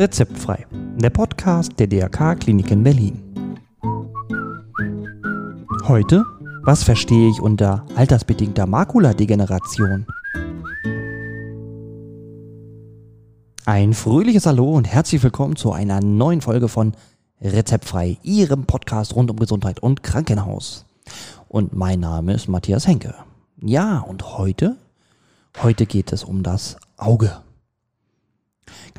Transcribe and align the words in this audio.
Rezeptfrei, 0.00 0.66
der 0.96 1.10
Podcast 1.10 1.72
der 1.78 1.86
DRK 1.86 2.34
Klinik 2.40 2.70
in 2.70 2.82
Berlin. 2.82 3.22
Heute, 5.86 6.24
was 6.62 6.84
verstehe 6.84 7.28
ich 7.28 7.38
unter 7.38 7.84
altersbedingter 7.96 8.64
Makuladegeneration? 8.64 10.06
Ein 13.66 13.92
fröhliches 13.92 14.46
Hallo 14.46 14.70
und 14.72 14.86
herzlich 14.86 15.22
willkommen 15.22 15.56
zu 15.56 15.70
einer 15.70 16.00
neuen 16.00 16.40
Folge 16.40 16.68
von 16.68 16.94
Rezeptfrei, 17.42 18.16
Ihrem 18.22 18.64
Podcast 18.64 19.14
rund 19.14 19.30
um 19.30 19.36
Gesundheit 19.36 19.80
und 19.80 20.02
Krankenhaus. 20.02 20.86
Und 21.46 21.74
mein 21.74 22.00
Name 22.00 22.32
ist 22.32 22.48
Matthias 22.48 22.86
Henke. 22.86 23.14
Ja, 23.60 23.98
und 23.98 24.38
heute, 24.38 24.78
heute 25.62 25.84
geht 25.84 26.10
es 26.14 26.24
um 26.24 26.42
das 26.42 26.78
Auge. 26.96 27.42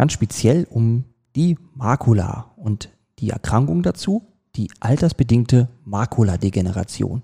Ganz 0.01 0.13
speziell 0.13 0.65
um 0.67 1.03
die 1.35 1.59
Makula 1.75 2.53
und 2.55 2.89
die 3.19 3.29
Erkrankung 3.29 3.83
dazu, 3.83 4.23
die 4.55 4.71
altersbedingte 4.79 5.69
Makuladegeneration. 5.85 7.21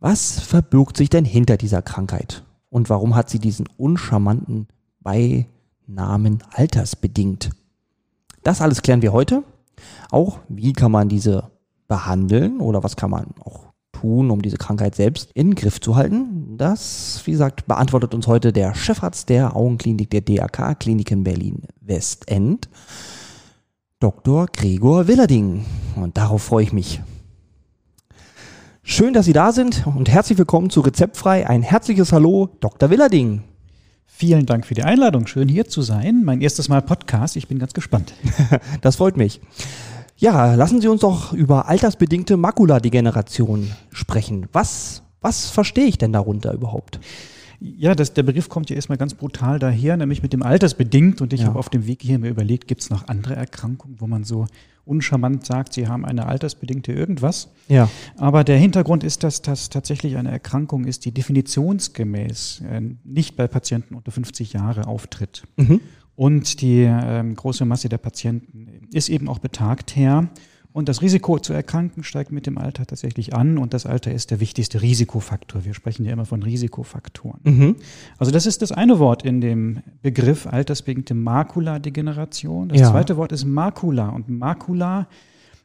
Was 0.00 0.40
verbirgt 0.40 0.96
sich 0.96 1.10
denn 1.10 1.26
hinter 1.26 1.58
dieser 1.58 1.82
Krankheit? 1.82 2.42
Und 2.70 2.88
warum 2.88 3.14
hat 3.14 3.28
sie 3.28 3.38
diesen 3.38 3.68
uncharmanten 3.76 4.66
Beinamen 5.00 6.42
altersbedingt? 6.52 7.50
Das 8.42 8.62
alles 8.62 8.80
klären 8.80 9.02
wir 9.02 9.12
heute. 9.12 9.44
Auch 10.10 10.38
wie 10.48 10.72
kann 10.72 10.90
man 10.90 11.10
diese 11.10 11.50
behandeln 11.86 12.60
oder 12.62 12.82
was 12.82 12.96
kann 12.96 13.10
man 13.10 13.34
auch 13.40 13.74
tun, 14.00 14.30
um 14.30 14.42
diese 14.42 14.56
Krankheit 14.56 14.94
selbst 14.94 15.30
in 15.34 15.50
den 15.50 15.54
Griff 15.54 15.80
zu 15.80 15.96
halten? 15.96 16.56
Das, 16.56 17.22
wie 17.24 17.32
gesagt, 17.32 17.66
beantwortet 17.66 18.14
uns 18.14 18.26
heute 18.26 18.52
der 18.52 18.74
Chefarzt 18.74 19.28
der 19.28 19.56
Augenklinik 19.56 20.10
der 20.10 20.20
DAK 20.20 20.78
Klinik 20.78 21.10
in 21.10 21.24
Berlin 21.24 21.62
Westend, 21.80 22.68
Dr. 24.00 24.46
Gregor 24.52 25.08
Willerding. 25.08 25.64
Und 25.96 26.16
darauf 26.16 26.42
freue 26.42 26.64
ich 26.64 26.72
mich. 26.72 27.00
Schön, 28.82 29.12
dass 29.12 29.26
Sie 29.26 29.32
da 29.32 29.52
sind 29.52 29.86
und 29.86 30.08
herzlich 30.08 30.38
willkommen 30.38 30.70
zu 30.70 30.80
Rezeptfrei. 30.80 31.46
Ein 31.46 31.62
herzliches 31.62 32.12
Hallo, 32.12 32.48
Dr. 32.60 32.90
Willerding. 32.90 33.42
Vielen 34.06 34.46
Dank 34.46 34.66
für 34.66 34.74
die 34.74 34.82
Einladung. 34.82 35.26
Schön 35.26 35.48
hier 35.48 35.68
zu 35.68 35.82
sein. 35.82 36.24
Mein 36.24 36.40
erstes 36.40 36.68
Mal 36.68 36.82
Podcast. 36.82 37.36
Ich 37.36 37.48
bin 37.48 37.58
ganz 37.58 37.74
gespannt. 37.74 38.14
das 38.80 38.96
freut 38.96 39.16
mich. 39.16 39.40
Ja, 40.18 40.56
lassen 40.56 40.80
Sie 40.80 40.88
uns 40.88 41.02
doch 41.02 41.32
über 41.32 41.68
altersbedingte 41.68 42.36
Makuladegeneration 42.36 43.70
sprechen. 43.92 44.48
Was, 44.52 45.02
was 45.20 45.48
verstehe 45.48 45.86
ich 45.86 45.96
denn 45.96 46.12
darunter 46.12 46.52
überhaupt? 46.52 46.98
Ja, 47.60 47.94
das, 47.94 48.14
der 48.14 48.24
Begriff 48.24 48.48
kommt 48.48 48.68
ja 48.70 48.76
erstmal 48.76 48.98
ganz 48.98 49.14
brutal 49.14 49.60
daher, 49.60 49.96
nämlich 49.96 50.22
mit 50.22 50.32
dem 50.32 50.42
altersbedingt. 50.42 51.20
Und 51.20 51.32
ich 51.32 51.42
ja. 51.42 51.46
habe 51.46 51.58
auf 51.58 51.68
dem 51.68 51.86
Weg 51.86 52.02
hier 52.02 52.18
mir 52.18 52.30
überlegt, 52.30 52.66
gibt 52.66 52.82
es 52.82 52.90
noch 52.90 53.06
andere 53.06 53.36
Erkrankungen, 53.36 54.00
wo 54.00 54.08
man 54.08 54.24
so 54.24 54.46
uncharmant 54.84 55.46
sagt, 55.46 55.74
sie 55.74 55.86
haben 55.86 56.04
eine 56.04 56.26
altersbedingte 56.26 56.92
irgendwas. 56.92 57.50
Ja. 57.68 57.88
Aber 58.16 58.42
der 58.42 58.58
Hintergrund 58.58 59.04
ist, 59.04 59.22
dass 59.22 59.42
das 59.42 59.70
tatsächlich 59.70 60.16
eine 60.16 60.30
Erkrankung 60.30 60.84
ist, 60.84 61.04
die 61.04 61.12
definitionsgemäß 61.12 62.62
äh, 62.68 62.80
nicht 63.04 63.36
bei 63.36 63.46
Patienten 63.46 63.94
unter 63.94 64.10
50 64.10 64.52
Jahre 64.52 64.86
auftritt. 64.88 65.44
Mhm. 65.56 65.80
Und 66.16 66.60
die 66.62 66.80
ähm, 66.82 67.36
große 67.36 67.64
Masse 67.64 67.88
der 67.88 67.98
Patienten 67.98 68.77
ist 68.92 69.08
eben 69.08 69.28
auch 69.28 69.38
betagt 69.38 69.96
her. 69.96 70.28
Und 70.72 70.88
das 70.88 71.02
Risiko 71.02 71.38
zu 71.38 71.52
erkranken 71.52 72.04
steigt 72.04 72.30
mit 72.30 72.46
dem 72.46 72.58
Alter 72.58 72.86
tatsächlich 72.86 73.34
an. 73.34 73.58
Und 73.58 73.74
das 73.74 73.86
Alter 73.86 74.12
ist 74.12 74.30
der 74.30 74.38
wichtigste 74.38 74.80
Risikofaktor. 74.80 75.64
Wir 75.64 75.74
sprechen 75.74 76.04
ja 76.04 76.12
immer 76.12 76.26
von 76.26 76.42
Risikofaktoren. 76.42 77.40
Mhm. 77.42 77.76
Also 78.18 78.30
das 78.30 78.46
ist 78.46 78.62
das 78.62 78.70
eine 78.70 78.98
Wort 78.98 79.24
in 79.24 79.40
dem 79.40 79.80
Begriff 80.02 80.46
altersbedingte 80.46 81.14
Makuladegeneration. 81.14 82.68
Das 82.68 82.80
ja. 82.80 82.90
zweite 82.90 83.16
Wort 83.16 83.32
ist 83.32 83.44
Makula. 83.44 84.10
Und 84.10 84.28
Makula 84.28 85.08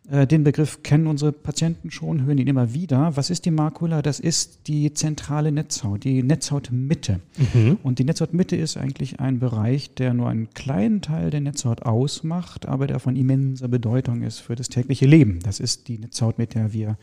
den 0.06 0.44
Begriff 0.44 0.84
kennen 0.84 1.08
unsere 1.08 1.32
Patienten 1.32 1.90
schon, 1.90 2.26
hören 2.26 2.38
ihn 2.38 2.48
immer 2.48 2.74
wieder. 2.74 3.16
Was 3.16 3.30
ist 3.30 3.46
die 3.46 3.52
Makula? 3.52 4.02
Das 4.02 4.20
ist 4.20 4.68
die 4.68 4.94
zentrale 4.94 5.52
Netzhaut, 5.54 6.04
die 6.04 6.22
Netzhautmitte. 6.24 7.22
Mhm. 7.54 7.78
Und 7.84 8.00
die 8.00 8.04
Netzhautmitte 8.04 8.58
ist 8.58 8.76
eigentlich 8.76 9.22
ein 9.22 9.40
Bereich, 9.40 9.94
der 9.94 10.14
nur 10.14 10.28
einen 10.28 10.50
kleinen 10.50 11.02
Teil 11.02 11.30
der 11.30 11.40
Netzhaut 11.40 11.84
ausmacht, 11.84 12.68
aber 12.68 12.86
der 12.88 13.00
von 13.00 13.16
immenser 13.16 13.70
Bedeutung 13.70 14.24
ist 14.24 14.40
für 14.40 14.56
das 14.56 14.68
tägliche 14.68 15.06
Leben. 15.06 15.40
Das 15.42 15.62
ist 15.62 15.88
die 15.88 15.98
Netzhaut, 15.98 16.38
mit 16.38 16.54
der 16.54 16.74
wir 16.74 16.98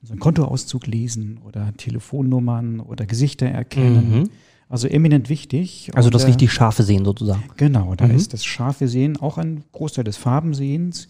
unseren 0.00 0.20
Kontoauszug 0.20 0.86
lesen 0.86 1.40
oder 1.44 1.72
Telefonnummern 1.76 2.78
oder 2.78 3.04
Gesichter 3.04 3.46
erkennen. 3.46 4.20
Mhm. 4.20 4.30
Also 4.68 4.86
eminent 4.86 5.28
wichtig. 5.28 5.90
Also 5.94 6.08
das 6.08 6.26
richtig 6.26 6.52
scharfe 6.52 6.84
Sehen 6.84 7.04
sozusagen. 7.04 7.42
Genau, 7.56 7.94
da 7.96 8.06
mhm. 8.06 8.14
ist 8.14 8.32
das 8.32 8.44
scharfe 8.44 8.86
Sehen 8.86 9.16
auch 9.16 9.38
ein 9.38 9.64
Großteil 9.72 10.04
des 10.04 10.16
Farbensehens. 10.16 11.08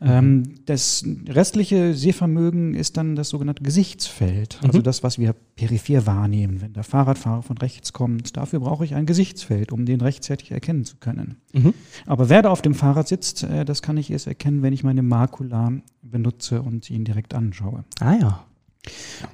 Ähm, 0.00 0.54
das 0.66 1.04
restliche 1.28 1.94
Sehvermögen 1.94 2.74
ist 2.74 2.96
dann 2.96 3.16
das 3.16 3.28
sogenannte 3.28 3.62
Gesichtsfeld, 3.62 4.58
also 4.62 4.78
mhm. 4.78 4.82
das, 4.82 5.02
was 5.02 5.18
wir 5.18 5.34
peripher 5.56 6.06
wahrnehmen. 6.06 6.60
Wenn 6.60 6.72
der 6.72 6.84
Fahrradfahrer 6.84 7.42
von 7.42 7.58
rechts 7.58 7.92
kommt, 7.92 8.36
dafür 8.36 8.60
brauche 8.60 8.84
ich 8.84 8.94
ein 8.94 9.06
Gesichtsfeld, 9.06 9.72
um 9.72 9.84
den 9.84 10.00
rechtzeitig 10.00 10.50
erkennen 10.50 10.84
zu 10.84 10.96
können. 10.96 11.36
Mhm. 11.52 11.74
Aber 12.06 12.28
wer 12.28 12.42
da 12.42 12.50
auf 12.50 12.62
dem 12.62 12.74
Fahrrad 12.74 13.08
sitzt, 13.08 13.44
äh, 13.44 13.64
das 13.64 13.82
kann 13.82 13.96
ich 13.96 14.10
erst 14.10 14.26
erkennen, 14.26 14.62
wenn 14.62 14.72
ich 14.72 14.84
meine 14.84 15.02
Makula 15.02 15.72
benutze 16.02 16.62
und 16.62 16.90
ihn 16.90 17.04
direkt 17.04 17.34
anschaue. 17.34 17.84
Ah 18.00 18.14
ja. 18.14 18.46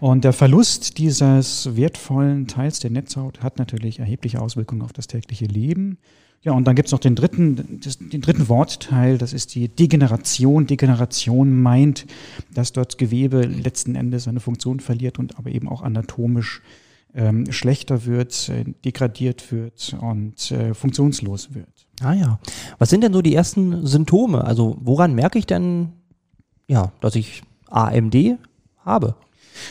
Und 0.01 0.25
der 0.25 0.33
Verlust 0.33 0.99
dieses 0.99 1.75
wertvollen 1.75 2.47
Teils 2.47 2.81
der 2.81 2.91
Netzhaut 2.91 3.43
hat 3.43 3.59
natürlich 3.59 3.99
erhebliche 3.99 4.41
Auswirkungen 4.41 4.83
auf 4.83 4.93
das 4.93 5.07
tägliche 5.07 5.47
Leben. 5.47 5.99
Ja, 6.43 6.53
und 6.53 6.67
dann 6.67 6.77
gibt 6.77 6.87
es 6.87 6.93
noch 6.93 7.01
den 7.01 7.17
dritten, 7.17 7.81
das, 7.83 7.99
den 7.99 8.21
dritten 8.21 8.49
Wortteil, 8.49 9.19
das 9.19 9.33
ist 9.33 9.55
die 9.55 9.69
Degeneration. 9.69 10.67
Degeneration 10.67 11.61
meint, 11.61 12.07
dass 12.55 12.73
dort 12.73 12.97
Gewebe 12.97 13.43
letzten 13.43 13.97
Endes 13.97 14.25
seine 14.25 14.41
Funktion 14.41 14.79
verliert 14.81 15.19
und 15.19 15.37
aber 15.39 15.51
eben 15.51 15.69
auch 15.69 15.83
anatomisch 15.83 16.63
ähm, 17.15 17.51
schlechter 17.51 18.07
wird, 18.07 18.49
äh, 18.51 18.65
degradiert 18.85 19.51
wird 19.51 19.97
und 20.01 20.51
äh, 20.53 20.75
funktionslos 20.75 21.55
wird. 21.55 21.87
Ah 22.01 22.15
ja. 22.15 22.39
Was 22.79 22.91
sind 22.91 23.03
denn 23.03 23.13
so 23.13 23.23
die 23.23 23.35
ersten 23.35 23.87
Symptome? 23.87 24.45
Also 24.45 24.77
woran 24.81 25.15
merke 25.15 25.39
ich 25.39 25.47
denn, 25.47 25.89
ja, 26.69 26.93
dass 27.01 27.17
ich 27.17 27.43
AMD 27.69 28.39
habe? 28.85 29.17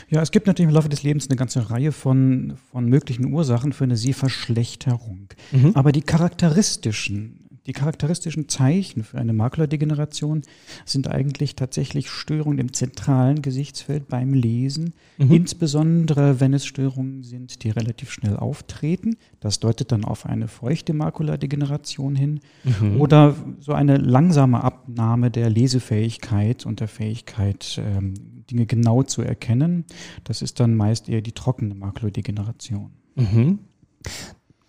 Ja, 0.09 0.21
es 0.21 0.31
gibt 0.31 0.47
natürlich 0.47 0.69
im 0.69 0.75
Laufe 0.75 0.89
des 0.89 1.03
Lebens 1.03 1.29
eine 1.29 1.37
ganze 1.37 1.69
Reihe 1.69 1.91
von, 1.91 2.57
von 2.71 2.85
möglichen 2.85 3.31
Ursachen 3.31 3.73
für 3.73 3.83
eine 3.83 3.97
Sehverschlechterung. 3.97 5.29
Mhm. 5.51 5.71
Aber 5.73 5.91
die 5.91 6.01
charakteristischen 6.01 7.46
die 7.67 7.73
charakteristischen 7.73 8.47
Zeichen 8.47 9.03
für 9.03 9.17
eine 9.17 9.33
Makuladegeneration 9.33 10.43
sind 10.85 11.09
eigentlich 11.09 11.55
tatsächlich 11.57 12.09
Störungen 12.09 12.59
im 12.59 12.71
zentralen 12.71 13.41
Gesichtsfeld 13.41 14.07
beim 14.07 14.33
Lesen, 14.33 14.93
mhm. 15.17 15.33
insbesondere 15.33 16.39
wenn 16.39 16.53
es 16.53 16.65
Störungen 16.65 17.23
sind, 17.23 17.63
die 17.63 17.69
relativ 17.69 18.11
schnell 18.11 18.37
auftreten. 18.37 19.17
Das 19.41 19.59
deutet 19.59 19.91
dann 19.91 20.05
auf 20.05 20.25
eine 20.25 20.47
feuchte 20.47 20.93
Makuladegeneration 20.93 22.15
hin 22.15 22.39
mhm. 22.63 23.01
oder 23.01 23.35
so 23.59 23.73
eine 23.73 23.97
langsame 23.97 24.63
Abnahme 24.63 25.29
der 25.29 25.49
Lesefähigkeit 25.49 26.65
und 26.65 26.79
der 26.79 26.87
Fähigkeit, 26.87 27.81
ähm, 27.85 28.13
Dinge 28.49 28.65
genau 28.65 29.03
zu 29.03 29.21
erkennen. 29.21 29.83
Das 30.23 30.41
ist 30.41 30.61
dann 30.61 30.75
meist 30.75 31.09
eher 31.09 31.21
die 31.21 31.33
trockene 31.33 31.75
Makuladegeneration. 31.75 32.91
Mhm. 33.15 33.59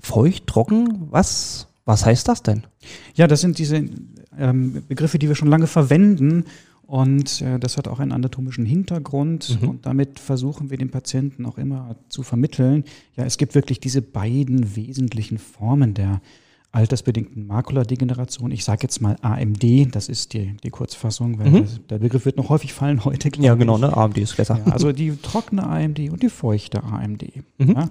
Feucht, 0.00 0.48
trocken, 0.48 1.06
was 1.10 1.68
was 1.88 2.04
heißt 2.04 2.28
das 2.28 2.42
denn? 2.42 2.64
Ja, 3.14 3.26
das 3.26 3.40
sind 3.40 3.58
diese 3.58 3.82
ähm, 4.38 4.82
Begriffe, 4.86 5.18
die 5.18 5.26
wir 5.26 5.34
schon 5.34 5.48
lange 5.48 5.66
verwenden. 5.66 6.44
Und 6.82 7.40
äh, 7.40 7.58
das 7.58 7.78
hat 7.78 7.88
auch 7.88 7.98
einen 7.98 8.12
anatomischen 8.12 8.66
Hintergrund. 8.66 9.58
Mhm. 9.62 9.68
Und 9.68 9.86
damit 9.86 10.20
versuchen 10.20 10.68
wir 10.68 10.76
den 10.76 10.90
Patienten 10.90 11.46
auch 11.46 11.56
immer 11.56 11.96
zu 12.10 12.22
vermitteln, 12.22 12.84
ja, 13.16 13.24
es 13.24 13.38
gibt 13.38 13.54
wirklich 13.54 13.80
diese 13.80 14.02
beiden 14.02 14.76
wesentlichen 14.76 15.38
Formen 15.38 15.94
der 15.94 16.20
altersbedingten 16.72 17.46
Makuladegeneration. 17.46 18.50
Ich 18.50 18.64
sage 18.64 18.80
jetzt 18.82 19.00
mal 19.00 19.16
AMD, 19.22 19.94
das 19.94 20.10
ist 20.10 20.34
die, 20.34 20.58
die 20.62 20.70
Kurzfassung, 20.70 21.38
weil 21.38 21.48
mhm. 21.48 21.62
das, 21.62 21.80
der 21.88 21.98
Begriff 22.00 22.26
wird 22.26 22.36
noch 22.36 22.50
häufig 22.50 22.74
fallen 22.74 23.06
heute. 23.06 23.30
Ja, 23.38 23.54
genau, 23.54 23.78
ne? 23.78 23.96
AMD 23.96 24.18
ist 24.18 24.36
besser. 24.36 24.60
Ja, 24.66 24.72
also 24.72 24.92
die 24.92 25.16
trockene 25.16 25.66
AMD 25.66 26.00
und 26.10 26.22
die 26.22 26.28
feuchte 26.28 26.84
AMD. 26.84 27.24
Mhm. 27.56 27.72
Ja. 27.72 27.88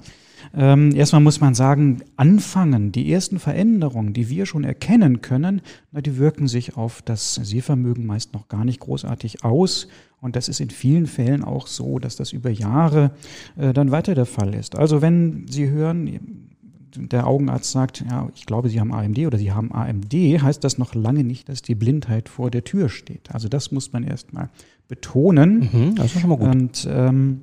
Ähm, 0.53 0.93
erstmal 0.95 1.21
muss 1.21 1.41
man 1.41 1.53
sagen, 1.53 2.01
anfangen, 2.15 2.91
die 2.91 3.11
ersten 3.11 3.39
Veränderungen, 3.39 4.13
die 4.13 4.29
wir 4.29 4.45
schon 4.45 4.63
erkennen 4.63 5.21
können, 5.21 5.61
na, 5.91 6.01
die 6.01 6.17
wirken 6.17 6.47
sich 6.47 6.77
auf 6.77 7.01
das 7.01 7.35
Sehvermögen 7.35 8.05
meist 8.05 8.33
noch 8.33 8.47
gar 8.47 8.65
nicht 8.65 8.79
großartig 8.79 9.43
aus. 9.43 9.87
Und 10.19 10.35
das 10.35 10.49
ist 10.49 10.59
in 10.59 10.69
vielen 10.69 11.05
Fällen 11.05 11.43
auch 11.43 11.67
so, 11.67 11.99
dass 11.99 12.15
das 12.15 12.31
über 12.31 12.49
Jahre 12.49 13.11
äh, 13.55 13.73
dann 13.73 13.91
weiter 13.91 14.15
der 14.15 14.25
Fall 14.25 14.53
ist. 14.55 14.75
Also 14.75 15.01
wenn 15.01 15.45
Sie 15.47 15.69
hören, 15.69 16.47
der 16.95 17.27
Augenarzt 17.27 17.71
sagt, 17.71 18.03
ja, 18.09 18.29
ich 18.35 18.45
glaube, 18.45 18.69
Sie 18.69 18.79
haben 18.79 18.91
AMD 18.91 19.19
oder 19.19 19.37
Sie 19.37 19.51
haben 19.51 19.71
AMD, 19.71 20.13
heißt 20.13 20.63
das 20.63 20.77
noch 20.77 20.95
lange 20.95 21.23
nicht, 21.23 21.49
dass 21.49 21.61
die 21.61 21.75
Blindheit 21.75 22.29
vor 22.29 22.49
der 22.49 22.63
Tür 22.63 22.89
steht. 22.89 23.33
Also 23.33 23.47
das 23.47 23.71
muss 23.71 23.93
man 23.93 24.03
erstmal 24.03 24.49
betonen. 24.87 25.69
Mhm, 25.71 25.95
das 25.95 26.07
ist 26.07 26.21
schon 26.21 26.29
mal 26.29 26.37
gut. 26.37 26.47
Und 26.49 26.87
ähm, 26.89 27.41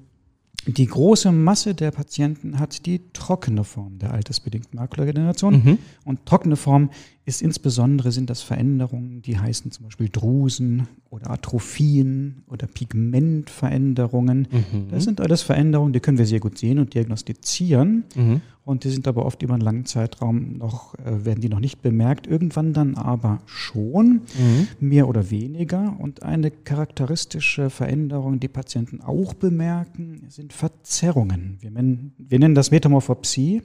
die 0.66 0.86
große 0.86 1.30
Masse 1.32 1.74
der 1.74 1.90
Patienten 1.90 2.58
hat 2.58 2.86
die 2.86 3.02
trockene 3.12 3.64
Form 3.64 3.98
der 3.98 4.12
altersbedingten 4.12 4.78
Makuladegeneration. 4.78 5.62
Mhm. 5.62 5.78
Und 6.04 6.24
trockene 6.26 6.56
Form 6.56 6.90
ist 7.26 7.40
insbesondere 7.40 8.12
sind 8.12 8.28
das 8.28 8.42
Veränderungen, 8.42 9.22
die 9.22 9.38
heißen 9.38 9.70
zum 9.70 9.86
Beispiel 9.86 10.10
Drusen 10.10 10.88
oder 11.08 11.30
Atrophien 11.30 12.42
oder 12.48 12.66
Pigmentveränderungen. 12.66 14.48
Mhm. 14.50 14.88
Das 14.90 15.04
sind 15.04 15.20
alles 15.22 15.40
Veränderungen, 15.40 15.94
die 15.94 16.00
können 16.00 16.18
wir 16.18 16.26
sehr 16.26 16.40
gut 16.40 16.58
sehen 16.58 16.78
und 16.78 16.92
diagnostizieren. 16.92 18.04
Mhm. 18.14 18.40
Und 18.66 18.84
die 18.84 18.90
sind 18.90 19.06
aber 19.08 19.26
oft 19.26 19.42
über 19.42 19.54
einen 19.54 19.62
langen 19.62 19.84
Zeitraum 19.86 20.58
noch, 20.58 20.94
äh, 20.98 21.24
werden 21.24 21.40
die 21.40 21.48
noch 21.48 21.60
nicht 21.60 21.82
bemerkt, 21.82 22.26
irgendwann 22.26 22.72
dann 22.72 22.94
aber 22.94 23.40
schon, 23.46 24.22
mhm. 24.38 24.68
mehr 24.80 25.08
oder 25.08 25.30
weniger. 25.30 25.96
Und 25.98 26.22
eine 26.22 26.50
charakteristische 26.50 27.70
Veränderung, 27.70 28.40
die 28.40 28.48
Patienten 28.48 29.00
auch 29.00 29.34
bemerken, 29.34 30.26
sind 30.28 30.52
Verzerrungen. 30.52 31.58
Wir, 31.60 31.72
wir 31.72 32.38
nennen 32.38 32.54
das 32.54 32.70
Metamorphopsie. 32.70 33.62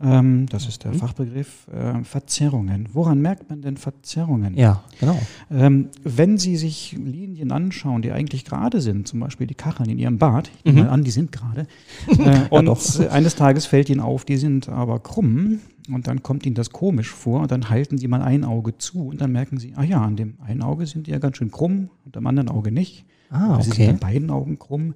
Ähm, 0.00 0.46
das 0.46 0.68
ist 0.68 0.84
der 0.84 0.92
mhm. 0.92 0.98
Fachbegriff 0.98 1.66
äh, 1.68 2.04
Verzerrungen. 2.04 2.88
Woran 2.92 3.20
merkt 3.20 3.50
man 3.50 3.62
denn 3.62 3.76
Verzerrungen? 3.76 4.56
Ja, 4.56 4.84
genau. 5.00 5.18
Ähm, 5.50 5.88
wenn 6.04 6.38
Sie 6.38 6.56
sich 6.56 6.92
Linien 6.92 7.50
anschauen, 7.50 8.02
die 8.02 8.12
eigentlich 8.12 8.44
gerade 8.44 8.80
sind, 8.80 9.08
zum 9.08 9.20
Beispiel 9.20 9.48
die 9.48 9.54
Kacheln 9.54 9.90
in 9.90 9.98
Ihrem 9.98 10.18
Bad, 10.18 10.50
ich 10.58 10.64
nehme 10.66 10.80
mhm. 10.80 10.86
mal 10.86 10.92
an, 10.92 11.04
die 11.04 11.10
sind 11.10 11.32
gerade, 11.32 11.66
äh, 12.18 12.46
und 12.50 12.98
ja, 12.98 13.08
eines 13.10 13.34
Tages 13.34 13.66
fällt 13.66 13.90
Ihnen 13.90 14.00
auf, 14.00 14.24
die 14.24 14.36
sind 14.36 14.68
aber 14.68 15.00
krumm, 15.00 15.60
und 15.90 16.06
dann 16.06 16.22
kommt 16.22 16.44
Ihnen 16.46 16.54
das 16.54 16.70
komisch 16.70 17.10
vor 17.10 17.40
und 17.40 17.50
dann 17.50 17.70
halten 17.70 17.98
Sie 17.98 18.08
mal 18.08 18.22
ein 18.22 18.44
Auge 18.44 18.76
zu 18.76 19.08
und 19.08 19.20
dann 19.20 19.32
merken 19.32 19.58
Sie, 19.58 19.72
ah 19.76 19.82
ja, 19.82 20.02
an 20.02 20.16
dem 20.16 20.34
einen 20.46 20.62
Auge 20.62 20.86
sind 20.86 21.06
die 21.06 21.12
ja 21.12 21.18
ganz 21.18 21.38
schön 21.38 21.50
krumm 21.50 21.88
und 22.04 22.16
am 22.16 22.26
anderen 22.26 22.48
Auge 22.50 22.70
nicht. 22.70 23.04
Ah, 23.30 23.54
okay. 23.54 23.62
Sie 23.62 23.70
sind 23.72 23.88
an 23.88 23.98
beiden 23.98 24.30
Augen 24.30 24.58
krumm 24.58 24.94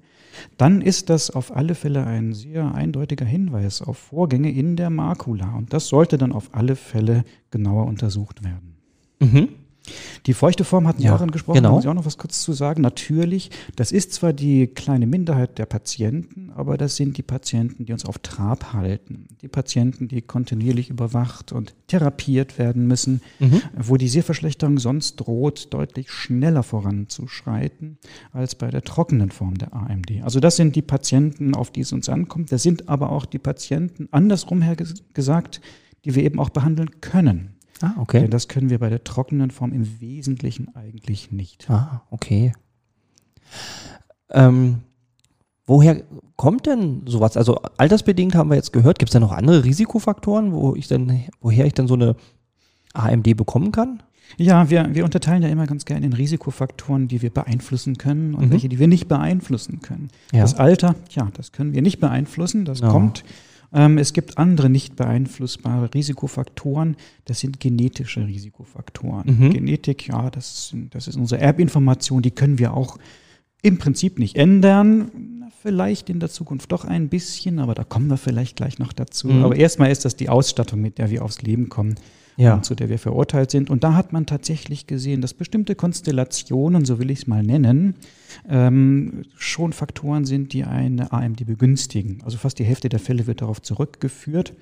dann 0.57 0.81
ist 0.81 1.09
das 1.09 1.29
auf 1.31 1.55
alle 1.55 1.75
Fälle 1.75 2.05
ein 2.05 2.33
sehr 2.33 2.73
eindeutiger 2.73 3.25
Hinweis 3.25 3.81
auf 3.81 3.97
Vorgänge 3.97 4.51
in 4.51 4.75
der 4.75 4.89
Makula. 4.89 5.55
Und 5.55 5.73
das 5.73 5.87
sollte 5.87 6.17
dann 6.17 6.31
auf 6.31 6.49
alle 6.53 6.75
Fälle 6.75 7.23
genauer 7.51 7.85
untersucht 7.87 8.43
werden. 8.43 8.75
Mhm. 9.19 9.49
Die 10.25 10.33
feuchte 10.33 10.63
Form 10.63 10.87
hatten 10.87 11.01
ja, 11.01 11.15
auch 11.15 11.21
angesprochen, 11.21 11.57
genau. 11.57 11.69
da 11.69 11.75
muss 11.75 11.83
ich 11.83 11.89
auch 11.89 11.93
noch 11.93 12.05
was 12.05 12.17
kurz 12.17 12.41
zu 12.41 12.53
sagen. 12.53 12.81
Natürlich, 12.81 13.51
das 13.75 13.91
ist 13.91 14.13
zwar 14.13 14.31
die 14.31 14.67
kleine 14.67 15.05
Minderheit 15.05 15.57
der 15.57 15.65
Patienten, 15.65 16.49
aber 16.55 16.77
das 16.77 16.95
sind 16.95 17.17
die 17.17 17.23
Patienten, 17.23 17.85
die 17.85 17.91
uns 17.91 18.05
auf 18.05 18.19
Trab 18.19 18.71
halten. 18.71 19.27
Die 19.41 19.49
Patienten, 19.49 20.07
die 20.07 20.21
kontinuierlich 20.21 20.89
überwacht 20.89 21.51
und 21.51 21.75
therapiert 21.87 22.57
werden 22.57 22.87
müssen, 22.87 23.21
mhm. 23.39 23.61
wo 23.77 23.97
die 23.97 24.07
Sehverschlechterung 24.07 24.79
sonst 24.79 25.17
droht, 25.17 25.73
deutlich 25.73 26.09
schneller 26.09 26.63
voranzuschreiten 26.63 27.97
als 28.31 28.55
bei 28.55 28.69
der 28.69 28.83
trockenen 28.83 29.31
Form 29.31 29.57
der 29.57 29.73
AMD. 29.73 30.23
Also 30.23 30.39
das 30.39 30.55
sind 30.55 30.75
die 30.77 30.81
Patienten, 30.81 31.53
auf 31.53 31.69
die 31.69 31.81
es 31.81 31.91
uns 31.91 32.07
ankommt. 32.07 32.51
Das 32.51 32.63
sind 32.63 32.87
aber 32.87 33.11
auch 33.11 33.25
die 33.25 33.39
Patienten, 33.39 34.07
andersrum 34.11 34.61
her 34.61 34.77
gesagt, 35.13 35.59
die 36.05 36.15
wir 36.15 36.23
eben 36.23 36.39
auch 36.39 36.49
behandeln 36.49 37.01
können. 37.01 37.55
Ah, 37.83 37.95
okay. 37.97 38.21
Denn 38.21 38.31
das 38.31 38.47
können 38.47 38.69
wir 38.69 38.79
bei 38.79 38.89
der 38.89 39.03
trockenen 39.03 39.51
Form 39.51 39.73
im 39.73 39.99
Wesentlichen 39.99 40.73
eigentlich 40.73 41.33
nicht. 41.33 41.69
Ah, 41.69 42.01
okay. 42.11 42.53
Ähm, 44.29 44.83
woher 45.65 46.01
kommt 46.37 46.65
denn 46.65 47.01
sowas? 47.05 47.35
Also 47.35 47.57
altersbedingt 47.77 48.35
haben 48.35 48.49
wir 48.49 48.55
jetzt 48.55 48.71
gehört. 48.71 48.99
Gibt 48.99 49.09
es 49.09 49.13
da 49.13 49.19
noch 49.19 49.33
andere 49.33 49.65
Risikofaktoren, 49.65 50.53
wo 50.53 50.75
ich 50.75 50.87
dann, 50.87 51.25
woher 51.41 51.65
ich 51.65 51.73
dann 51.73 51.89
so 51.89 51.95
eine 51.95 52.15
AMD 52.93 53.35
bekommen 53.35 53.73
kann? 53.73 54.01
Ja, 54.37 54.69
wir, 54.69 54.95
wir 54.95 55.03
unterteilen 55.03 55.43
ja 55.43 55.49
immer 55.49 55.67
ganz 55.67 55.83
gerne 55.83 56.05
in 56.05 56.13
Risikofaktoren, 56.13 57.09
die 57.09 57.21
wir 57.21 57.31
beeinflussen 57.31 57.97
können 57.97 58.33
und 58.33 58.45
mhm. 58.45 58.51
welche, 58.51 58.69
die 58.69 58.79
wir 58.79 58.87
nicht 58.87 59.09
beeinflussen 59.09 59.81
können. 59.81 60.07
Ja. 60.31 60.39
Das 60.39 60.55
Alter, 60.55 60.95
ja, 61.09 61.29
das 61.33 61.51
können 61.51 61.73
wir 61.73 61.81
nicht 61.81 61.99
beeinflussen. 61.99 62.63
Das 62.63 62.79
ja. 62.79 62.87
kommt 62.87 63.25
es 63.75 64.13
gibt 64.13 64.37
andere 64.37 64.69
nicht 64.69 64.95
beeinflussbare 64.95 65.91
Risikofaktoren. 65.93 66.95
Das 67.25 67.39
sind 67.39 67.59
genetische 67.59 68.27
Risikofaktoren. 68.27 69.37
Mhm. 69.39 69.49
Genetik, 69.51 70.07
ja, 70.07 70.29
das, 70.29 70.75
das 70.91 71.07
ist 71.07 71.15
unsere 71.15 71.41
Erbinformation, 71.41 72.21
die 72.21 72.31
können 72.31 72.59
wir 72.59 72.75
auch 72.75 72.99
im 73.63 73.79
Prinzip 73.79 74.19
nicht 74.19 74.35
ändern. 74.35 75.09
Vielleicht 75.63 76.09
in 76.09 76.19
der 76.19 76.29
Zukunft 76.29 76.71
doch 76.71 76.85
ein 76.85 77.09
bisschen, 77.09 77.57
aber 77.57 77.73
da 77.73 77.83
kommen 77.83 78.07
wir 78.09 78.17
vielleicht 78.17 78.57
gleich 78.57 78.77
noch 78.77 78.93
dazu. 78.93 79.29
Mhm. 79.29 79.43
Aber 79.43 79.55
erstmal 79.55 79.91
ist 79.91 80.05
das 80.05 80.15
die 80.15 80.29
Ausstattung, 80.29 80.79
mit 80.79 80.99
der 80.99 81.09
wir 81.09 81.23
aufs 81.23 81.41
Leben 81.41 81.69
kommen 81.69 81.95
ja. 82.37 82.61
zu 82.61 82.75
der 82.75 82.89
wir 82.89 82.99
verurteilt 82.99 83.51
sind. 83.51 83.69
Und 83.69 83.83
da 83.83 83.93
hat 83.93 84.13
man 84.13 84.25
tatsächlich 84.25 84.87
gesehen, 84.87 85.21
dass 85.21 85.33
bestimmte 85.33 85.75
Konstellationen, 85.75 86.85
so 86.85 86.99
will 86.99 87.11
ich 87.11 87.19
es 87.19 87.27
mal 87.27 87.43
nennen, 87.43 87.95
ähm, 88.47 89.23
schon 89.35 89.73
Faktoren 89.73 90.25
sind, 90.25 90.53
die 90.53 90.63
eine 90.63 91.11
AMD 91.11 91.45
begünstigen. 91.45 92.19
Also 92.23 92.37
fast 92.37 92.59
die 92.59 92.63
Hälfte 92.63 92.89
der 92.89 92.99
Fälle 92.99 93.27
wird 93.27 93.41
darauf 93.41 93.61
zurückgeführt, 93.61 94.53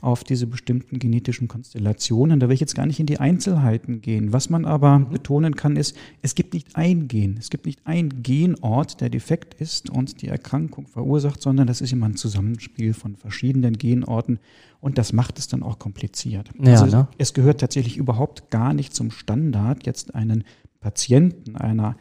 auf 0.00 0.24
diese 0.24 0.46
bestimmten 0.46 0.98
genetischen 0.98 1.48
Konstellationen. 1.48 2.40
Da 2.40 2.48
will 2.48 2.54
ich 2.54 2.60
jetzt 2.60 2.74
gar 2.74 2.86
nicht 2.86 3.00
in 3.00 3.06
die 3.06 3.18
Einzelheiten 3.18 4.00
gehen. 4.00 4.32
Was 4.32 4.50
man 4.50 4.64
aber 4.64 4.98
mhm. 4.98 5.10
betonen 5.10 5.56
kann, 5.56 5.76
ist, 5.76 5.96
es 6.22 6.34
gibt 6.34 6.54
nicht 6.54 6.76
ein 6.76 7.08
Gen. 7.08 7.36
Es 7.38 7.50
gibt 7.50 7.66
nicht 7.66 7.80
ein 7.84 8.22
Genort, 8.22 9.00
der 9.00 9.10
defekt 9.10 9.54
ist 9.54 9.90
und 9.90 10.22
die 10.22 10.28
Erkrankung 10.28 10.86
verursacht, 10.86 11.42
sondern 11.42 11.66
das 11.66 11.80
ist 11.80 11.92
immer 11.92 12.06
ein 12.06 12.16
Zusammenspiel 12.16 12.94
von 12.94 13.16
verschiedenen 13.16 13.78
Genorten. 13.78 14.38
Und 14.80 14.96
das 14.98 15.12
macht 15.12 15.38
es 15.38 15.48
dann 15.48 15.62
auch 15.62 15.78
kompliziert. 15.78 16.50
Ja, 16.58 16.72
also 16.80 16.86
ne? 16.86 17.08
es 17.18 17.34
gehört 17.34 17.60
tatsächlich 17.60 17.96
überhaupt 17.96 18.50
gar 18.50 18.72
nicht 18.72 18.94
zum 18.94 19.10
Standard, 19.10 19.86
jetzt 19.86 20.14
einen 20.14 20.44
Patienten 20.80 21.56
einer 21.56 21.96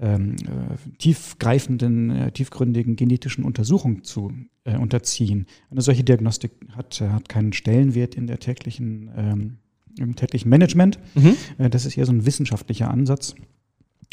ähm, 0.00 0.36
äh, 0.36 0.96
tiefgreifenden, 0.98 2.10
äh, 2.10 2.32
tiefgründigen 2.32 2.96
genetischen 2.96 3.44
Untersuchung 3.44 4.02
zu 4.02 4.32
äh, 4.64 4.76
unterziehen. 4.76 5.46
Eine 5.70 5.82
solche 5.82 6.04
Diagnostik 6.04 6.52
hat, 6.74 7.00
hat 7.00 7.28
keinen 7.28 7.52
Stellenwert 7.52 8.14
in 8.14 8.26
der 8.26 8.38
täglichen, 8.38 9.10
ähm, 9.16 9.56
im 9.98 10.16
täglichen 10.16 10.48
Management. 10.48 10.98
Mhm. 11.14 11.36
Äh, 11.58 11.70
das 11.70 11.86
ist 11.86 11.98
eher 11.98 12.06
so 12.06 12.12
ein 12.12 12.24
wissenschaftlicher 12.26 12.90
Ansatz 12.90 13.34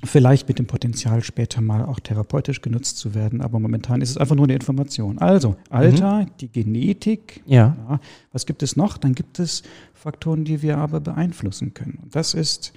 vielleicht 0.04 0.48
mit 0.48 0.60
dem 0.60 0.68
Potenzial 0.68 1.24
später 1.24 1.60
mal 1.60 1.84
auch 1.84 2.00
therapeutisch 2.00 2.62
genutzt 2.62 3.00
zu 3.00 3.16
werden, 3.16 3.42
aber 3.42 3.60
momentan 3.60 4.02
ist 4.02 4.12
es 4.12 4.18
einfach 4.18 4.36
nur 4.36 4.46
eine 4.46 4.54
Information. 4.54 5.18
Also 5.18 5.56
Alter, 5.72 6.22
mhm. 6.22 6.28
die 6.40 6.50
Genetik, 6.50 7.42
ja. 7.48 7.76
ja. 7.90 8.00
Was 8.32 8.46
gibt 8.46 8.62
es 8.62 8.76
noch? 8.76 8.98
Dann 8.98 9.16
gibt 9.16 9.40
es 9.40 9.64
Faktoren, 9.96 10.46
die 10.46 10.62
wir 10.62 10.78
aber 10.78 11.00
beeinflussen 11.00 11.74
können. 11.74 11.98
Und 12.04 12.16
das 12.16 12.36
ist, 12.36 12.74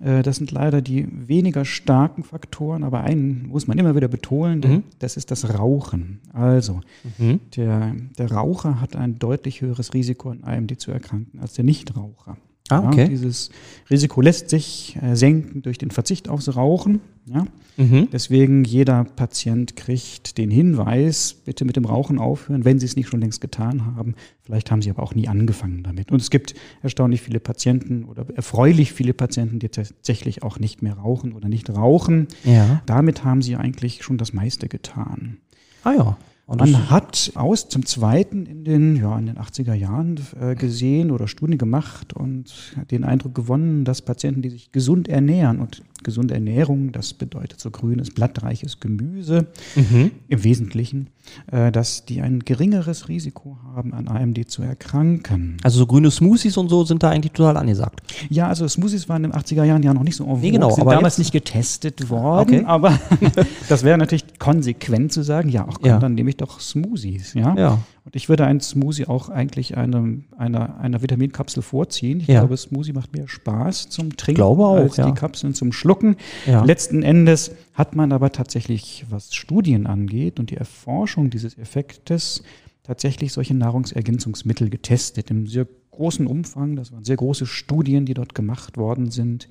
äh, 0.00 0.24
das 0.24 0.36
sind 0.36 0.50
leider 0.50 0.82
die 0.82 1.06
weniger 1.28 1.64
starken 1.64 2.24
Faktoren, 2.24 2.82
aber 2.82 3.02
einen 3.02 3.46
muss 3.46 3.68
man 3.68 3.78
immer 3.78 3.94
wieder 3.94 4.08
betonen, 4.08 4.60
mhm. 4.60 4.82
das 4.98 5.16
ist 5.16 5.30
das 5.30 5.56
Rauchen. 5.56 6.20
Also 6.32 6.80
mhm. 7.18 7.38
der, 7.54 7.94
der 8.18 8.32
Raucher 8.32 8.80
hat 8.80 8.96
ein 8.96 9.20
deutlich 9.20 9.60
höheres 9.60 9.94
Risiko 9.94 10.30
an 10.30 10.42
AMD 10.42 10.80
zu 10.80 10.90
erkranken 10.90 11.38
als 11.38 11.52
der 11.52 11.64
Nichtraucher. 11.64 12.36
Ah, 12.68 12.86
okay. 12.86 13.02
Ja, 13.02 13.08
dieses 13.08 13.50
Risiko 13.90 14.20
lässt 14.20 14.50
sich 14.50 14.98
äh, 15.00 15.14
senken 15.14 15.62
durch 15.62 15.78
den 15.78 15.90
Verzicht 15.90 16.28
aufs 16.28 16.54
Rauchen. 16.56 17.00
Ja? 17.26 17.46
Mhm. 17.76 18.08
Deswegen 18.12 18.64
jeder 18.64 19.04
Patient 19.04 19.76
kriegt 19.76 20.38
den 20.38 20.50
Hinweis, 20.50 21.34
bitte 21.44 21.64
mit 21.64 21.76
dem 21.76 21.84
Rauchen 21.84 22.18
aufhören, 22.18 22.64
wenn 22.64 22.78
Sie 22.78 22.86
es 22.86 22.96
nicht 22.96 23.08
schon 23.08 23.20
längst 23.20 23.40
getan 23.40 23.84
haben. 23.96 24.14
Vielleicht 24.42 24.70
haben 24.70 24.82
Sie 24.82 24.90
aber 24.90 25.02
auch 25.02 25.14
nie 25.14 25.28
angefangen 25.28 25.82
damit. 25.82 26.10
Und 26.10 26.20
es 26.20 26.30
gibt 26.30 26.54
erstaunlich 26.82 27.22
viele 27.22 27.40
Patienten 27.40 28.04
oder 28.04 28.26
erfreulich 28.34 28.92
viele 28.92 29.14
Patienten, 29.14 29.58
die 29.58 29.68
tatsächlich 29.68 30.42
auch 30.42 30.58
nicht 30.58 30.82
mehr 30.82 30.94
rauchen 30.94 31.32
oder 31.32 31.48
nicht 31.48 31.70
rauchen. 31.70 32.28
Ja. 32.44 32.82
Damit 32.86 33.24
haben 33.24 33.42
Sie 33.42 33.56
eigentlich 33.56 34.02
schon 34.02 34.18
das 34.18 34.32
meiste 34.32 34.68
getan. 34.68 35.38
Ah 35.84 35.92
ja. 35.92 36.18
Und 36.46 36.60
Man 36.60 36.90
hat 36.90 37.32
aus 37.34 37.68
zum 37.68 37.84
Zweiten 37.86 38.46
in 38.46 38.62
den, 38.64 38.94
ja, 38.94 39.18
in 39.18 39.26
den 39.26 39.36
80er 39.36 39.74
Jahren 39.74 40.20
äh, 40.40 40.54
gesehen 40.54 41.10
oder 41.10 41.26
Studien 41.26 41.58
gemacht 41.58 42.12
und 42.12 42.76
den 42.92 43.02
Eindruck 43.02 43.34
gewonnen, 43.34 43.84
dass 43.84 44.00
Patienten, 44.00 44.42
die 44.42 44.50
sich 44.50 44.70
gesund 44.70 45.08
ernähren 45.08 45.58
und 45.58 45.82
gesunde 46.04 46.34
Ernährung, 46.34 46.92
das 46.92 47.14
bedeutet 47.14 47.60
so 47.60 47.70
grünes, 47.70 48.10
blattreiches 48.10 48.80
Gemüse 48.80 49.46
mhm. 49.74 50.12
im 50.28 50.44
Wesentlichen, 50.44 51.08
äh, 51.50 51.72
dass 51.72 52.04
die 52.04 52.20
ein 52.20 52.40
geringeres 52.40 53.08
Risiko 53.08 53.58
haben, 53.74 53.92
an 53.92 54.08
AMD 54.08 54.48
zu 54.48 54.62
erkranken. 54.62 55.56
Also 55.62 55.78
so 55.78 55.86
grüne 55.86 56.10
Smoothies 56.10 56.56
und 56.56 56.68
so 56.68 56.84
sind 56.84 57.02
da 57.02 57.10
eigentlich 57.10 57.32
total 57.32 57.56
angesagt. 57.56 58.00
Ja, 58.28 58.48
also 58.48 58.66
Smoothies 58.68 59.08
waren 59.08 59.24
in 59.24 59.30
den 59.30 59.40
80er 59.40 59.64
Jahren 59.64 59.82
ja 59.82 59.94
noch 59.94 60.02
nicht 60.02 60.16
so 60.16 60.26
auf 60.26 60.40
nee, 60.40 60.50
genau, 60.50 60.70
sind 60.70 60.82
aber 60.82 60.94
damals 60.94 61.18
nicht 61.18 61.32
getestet 61.32 62.10
worden, 62.10 62.56
okay. 62.56 62.64
aber 62.66 62.98
das 63.68 63.82
wäre 63.82 63.98
natürlich 63.98 64.38
konsequent 64.38 65.12
zu 65.12 65.22
sagen, 65.22 65.48
ja, 65.48 65.66
auch 65.66 65.78
ja. 65.84 65.98
dann 65.98 66.14
nehme 66.14 66.30
ich 66.30 66.36
doch 66.36 66.60
Smoothies, 66.60 67.34
ja. 67.34 67.54
ja. 67.56 67.78
Und 68.06 68.14
ich 68.14 68.28
würde 68.28 68.46
einen 68.46 68.60
Smoothie 68.60 69.06
auch 69.06 69.30
eigentlich 69.30 69.76
einem, 69.76 70.26
einer, 70.38 70.78
einer 70.78 71.02
Vitaminkapsel 71.02 71.60
vorziehen. 71.60 72.20
Ich 72.20 72.28
ja. 72.28 72.38
glaube, 72.38 72.56
Smoothie 72.56 72.92
macht 72.92 73.12
mehr 73.12 73.26
Spaß 73.26 73.88
zum 73.88 74.16
Trinken 74.16 74.42
auch, 74.42 74.76
als 74.76 74.96
ja. 74.96 75.06
die 75.06 75.12
Kapseln 75.12 75.54
zum 75.54 75.72
Schlucken. 75.72 76.14
Ja. 76.46 76.62
Letzten 76.62 77.02
Endes 77.02 77.50
hat 77.74 77.96
man 77.96 78.12
aber 78.12 78.30
tatsächlich, 78.30 79.04
was 79.10 79.34
Studien 79.34 79.88
angeht 79.88 80.38
und 80.38 80.50
die 80.50 80.56
Erforschung 80.56 81.30
dieses 81.30 81.58
Effektes, 81.58 82.44
tatsächlich 82.84 83.32
solche 83.32 83.54
Nahrungsergänzungsmittel 83.54 84.70
getestet 84.70 85.32
im 85.32 85.48
sehr 85.48 85.66
großen 85.90 86.28
Umfang. 86.28 86.76
Das 86.76 86.92
waren 86.92 87.02
sehr 87.02 87.16
große 87.16 87.44
Studien, 87.44 88.06
die 88.06 88.14
dort 88.14 88.36
gemacht 88.36 88.76
worden 88.76 89.10
sind. 89.10 89.48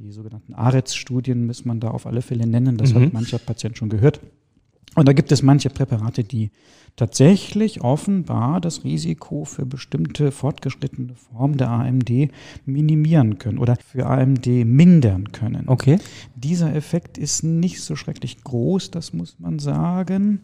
Die 0.00 0.10
sogenannten 0.10 0.54
ARETS-Studien 0.54 1.46
muss 1.46 1.64
man 1.64 1.78
da 1.78 1.92
auf 1.92 2.08
alle 2.08 2.22
Fälle 2.22 2.48
nennen. 2.48 2.78
Das 2.78 2.94
mhm. 2.94 3.04
hat 3.04 3.12
mancher 3.12 3.38
Patient 3.38 3.78
schon 3.78 3.90
gehört. 3.90 4.20
Und 4.94 5.08
da 5.08 5.12
gibt 5.12 5.32
es 5.32 5.42
manche 5.42 5.70
Präparate, 5.70 6.22
die 6.22 6.50
tatsächlich 6.96 7.80
offenbar 7.80 8.60
das 8.60 8.84
Risiko 8.84 9.44
für 9.44 9.64
bestimmte 9.64 10.30
fortgeschrittene 10.30 11.14
Formen 11.14 11.56
der 11.56 11.70
AMD 11.70 12.30
minimieren 12.66 13.38
können 13.38 13.58
oder 13.58 13.76
für 13.76 14.06
AMD 14.06 14.46
mindern 14.46 15.32
können. 15.32 15.68
Okay. 15.68 15.98
Dieser 16.34 16.74
Effekt 16.74 17.16
ist 17.16 17.42
nicht 17.42 17.80
so 17.80 17.96
schrecklich 17.96 18.44
groß, 18.44 18.90
das 18.90 19.14
muss 19.14 19.36
man 19.38 19.58
sagen. 19.58 20.40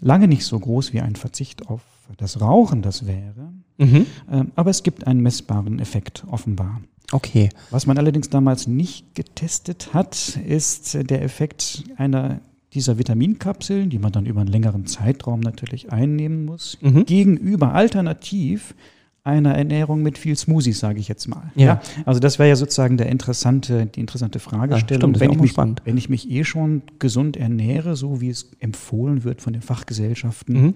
Lange 0.00 0.28
nicht 0.28 0.46
so 0.46 0.58
groß 0.58 0.94
wie 0.94 1.00
ein 1.00 1.16
Verzicht 1.16 1.68
auf 1.68 1.82
das 2.16 2.40
Rauchen 2.40 2.80
das 2.80 3.06
wäre. 3.06 3.52
Mhm. 3.76 4.06
Ähm, 4.30 4.52
aber 4.56 4.70
es 4.70 4.82
gibt 4.82 5.06
einen 5.06 5.20
messbaren 5.20 5.78
Effekt 5.78 6.24
offenbar. 6.30 6.80
Okay. 7.12 7.50
Was 7.70 7.86
man 7.86 7.98
allerdings 7.98 8.30
damals 8.30 8.66
nicht 8.66 9.14
getestet 9.14 9.92
hat, 9.92 10.38
ist 10.46 10.94
der 11.10 11.22
Effekt 11.22 11.84
einer 11.96 12.40
dieser 12.72 12.98
Vitaminkapseln, 12.98 13.90
die 13.90 13.98
man 13.98 14.12
dann 14.12 14.26
über 14.26 14.40
einen 14.40 14.50
längeren 14.50 14.86
Zeitraum 14.86 15.40
natürlich 15.40 15.92
einnehmen 15.92 16.44
muss, 16.44 16.78
mhm. 16.80 17.04
gegenüber 17.04 17.74
alternativ 17.74 18.74
einer 19.22 19.54
Ernährung 19.54 20.02
mit 20.02 20.16
viel 20.16 20.34
Smoothies, 20.36 20.78
sage 20.78 20.98
ich 20.98 21.08
jetzt 21.08 21.28
mal. 21.28 21.52
Ja. 21.54 21.66
ja 21.66 21.80
also 22.06 22.20
das 22.20 22.38
wäre 22.38 22.48
ja 22.48 22.56
sozusagen 22.56 22.96
der 22.96 23.08
interessante, 23.08 23.86
die 23.86 24.00
interessante 24.00 24.38
Fragestellung. 24.38 25.10
Ja, 25.12 25.18
stimmt, 25.18 25.20
wenn, 25.20 25.32
ich 25.32 25.40
mich, 25.40 25.50
spannend. 25.50 25.82
wenn 25.84 25.98
ich 25.98 26.08
mich 26.08 26.30
eh 26.30 26.44
schon 26.44 26.82
gesund 26.98 27.36
ernähre, 27.36 27.96
so 27.96 28.20
wie 28.20 28.30
es 28.30 28.52
empfohlen 28.60 29.24
wird 29.24 29.42
von 29.42 29.52
den 29.52 29.62
Fachgesellschaften 29.62 30.62
mhm. 30.62 30.74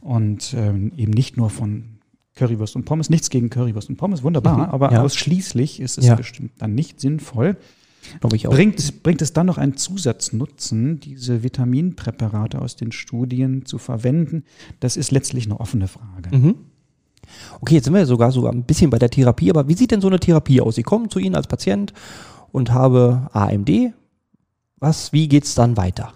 und 0.00 0.54
ähm, 0.56 0.92
eben 0.96 1.12
nicht 1.12 1.36
nur 1.36 1.48
von 1.48 1.98
Currywurst 2.34 2.76
und 2.76 2.84
Pommes, 2.84 3.10
nichts 3.10 3.30
gegen 3.30 3.48
Currywurst 3.48 3.88
und 3.88 3.96
Pommes, 3.96 4.22
wunderbar, 4.22 4.58
mhm. 4.58 4.72
aber 4.72 4.92
ja. 4.92 5.02
ausschließlich 5.02 5.80
ist 5.80 5.98
es 5.98 6.14
bestimmt 6.14 6.52
dann 6.58 6.74
nicht 6.74 7.00
sinnvoll, 7.00 7.56
ich 8.34 8.46
auch. 8.46 8.52
Bringt, 8.52 9.02
bringt 9.02 9.22
es 9.22 9.32
dann 9.32 9.46
noch 9.46 9.58
einen 9.58 9.76
Zusatznutzen, 9.76 11.00
diese 11.00 11.42
Vitaminpräparate 11.42 12.60
aus 12.60 12.76
den 12.76 12.92
Studien 12.92 13.64
zu 13.64 13.78
verwenden? 13.78 14.44
Das 14.80 14.96
ist 14.96 15.10
letztlich 15.10 15.46
eine 15.46 15.58
offene 15.60 15.88
Frage. 15.88 16.36
Mhm. 16.36 16.54
Okay, 17.60 17.76
jetzt 17.76 17.84
sind 17.84 17.94
wir 17.94 18.06
sogar 18.06 18.32
sogar 18.32 18.52
ein 18.52 18.64
bisschen 18.64 18.90
bei 18.90 18.98
der 18.98 19.10
Therapie, 19.10 19.50
aber 19.50 19.68
wie 19.68 19.74
sieht 19.74 19.90
denn 19.90 20.00
so 20.00 20.08
eine 20.08 20.20
Therapie 20.20 20.60
aus? 20.60 20.78
Ich 20.78 20.84
komme 20.84 21.08
zu 21.08 21.18
Ihnen 21.18 21.34
als 21.34 21.46
Patient 21.46 21.92
und 22.52 22.72
habe 22.72 23.28
AMD. 23.32 23.92
Was, 24.78 25.12
wie 25.12 25.28
geht 25.28 25.44
es 25.44 25.54
dann 25.54 25.76
weiter? 25.76 26.12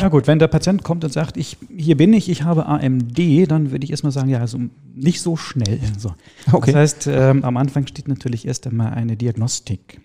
Ja 0.00 0.08
gut, 0.08 0.26
wenn 0.26 0.38
der 0.38 0.48
Patient 0.48 0.82
kommt 0.82 1.04
und 1.04 1.12
sagt, 1.12 1.36
ich, 1.36 1.56
hier 1.76 1.96
bin 1.96 2.12
ich, 2.12 2.28
ich 2.28 2.42
habe 2.42 2.66
AMD, 2.66 3.18
dann 3.50 3.70
würde 3.70 3.84
ich 3.84 3.90
erstmal 3.90 4.12
sagen, 4.12 4.28
ja, 4.28 4.38
also 4.38 4.58
nicht 4.94 5.20
so 5.20 5.36
schnell. 5.36 5.80
So. 5.98 6.12
Okay. 6.52 6.72
Das 6.72 6.80
heißt, 6.80 7.06
ähm, 7.06 7.44
am 7.44 7.56
Anfang 7.56 7.86
steht 7.86 8.08
natürlich 8.08 8.46
erst 8.46 8.66
einmal 8.66 8.92
eine 8.92 9.16
Diagnostik. 9.16 10.00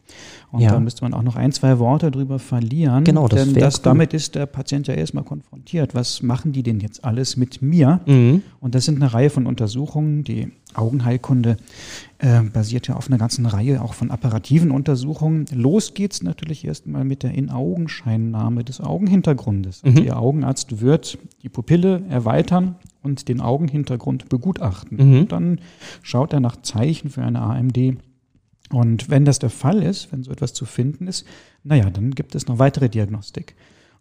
Und 0.51 0.62
ja. 0.62 0.72
da 0.72 0.79
müsste 0.79 1.03
man 1.03 1.13
auch 1.13 1.24
noch 1.24 1.36
ein, 1.36 1.51
zwei 1.51 1.77
Worte 1.79 2.10
drüber 2.10 2.39
verlieren. 2.39 3.03
Genau, 3.03 3.27
das 3.27 3.44
denn 3.44 3.53
das, 3.53 3.82
damit 3.82 4.13
ist 4.13 4.36
der 4.36 4.46
Patient 4.46 4.88
ja 4.88 4.94
erstmal 4.94 5.24
konfrontiert. 5.24 5.94
Was 5.94 6.22
machen 6.22 6.53
die 6.53 6.63
denn 6.63 6.79
jetzt 6.79 7.03
alles 7.03 7.36
mit 7.36 7.62
mir? 7.62 8.00
Mhm. 8.06 8.44
Und 8.60 8.75
das 8.75 8.86
sind 8.86 9.01
eine 9.01 9.13
Reihe 9.13 9.29
von 9.29 9.46
Untersuchungen. 9.46 10.24
Die 10.24 10.51
Augenheilkunde 10.74 11.58
äh, 12.20 12.42
basiert 12.42 12.88
ja 12.88 12.96
auf 12.96 13.08
einer 13.08 13.18
ganzen 13.18 13.46
Reihe 13.46 13.82
auch 13.82 13.94
von 13.94 14.12
apparativen 14.12 14.72
Untersuchungen. 14.72 15.46
Los 15.54 15.94
geht's 15.94 16.24
natürlich 16.24 16.66
erstmal 16.66 17.04
mit 17.04 17.24
der 17.24 17.34
In-Augenscheinnahme 17.34 18.64
des 18.64 18.82
Augenhintergrundes. 18.82 19.84
Mhm. 19.84 19.96
Der 19.96 20.20
Augenarzt 20.20 20.82
wird 20.82 21.18
die 21.44 21.50
Pupille 21.50 22.04
erweitern 22.10 22.76
und 23.04 23.28
den 23.28 23.42
Augenhintergrund 23.42 24.30
begutachten. 24.30 24.98
Mhm. 24.98 25.28
Dann 25.28 25.60
schaut 26.02 26.34
er 26.34 26.40
nach 26.40 26.62
Zeichen 26.62 27.10
für 27.10 27.22
eine 27.22 27.42
AMD 27.42 27.98
und 28.72 29.10
wenn 29.10 29.26
das 29.26 29.40
der 29.40 29.50
Fall 29.50 29.82
ist, 29.82 30.12
wenn 30.12 30.24
so 30.24 30.32
etwas 30.32 30.54
zu 30.54 30.66
finden 30.66 31.08
ist, 31.08 31.26
naja, 31.64 31.90
dann 31.90 32.12
gibt 32.12 32.36
es 32.36 32.48
noch 32.48 32.60
weitere 32.60 32.90
Diagnostik. 32.90 33.56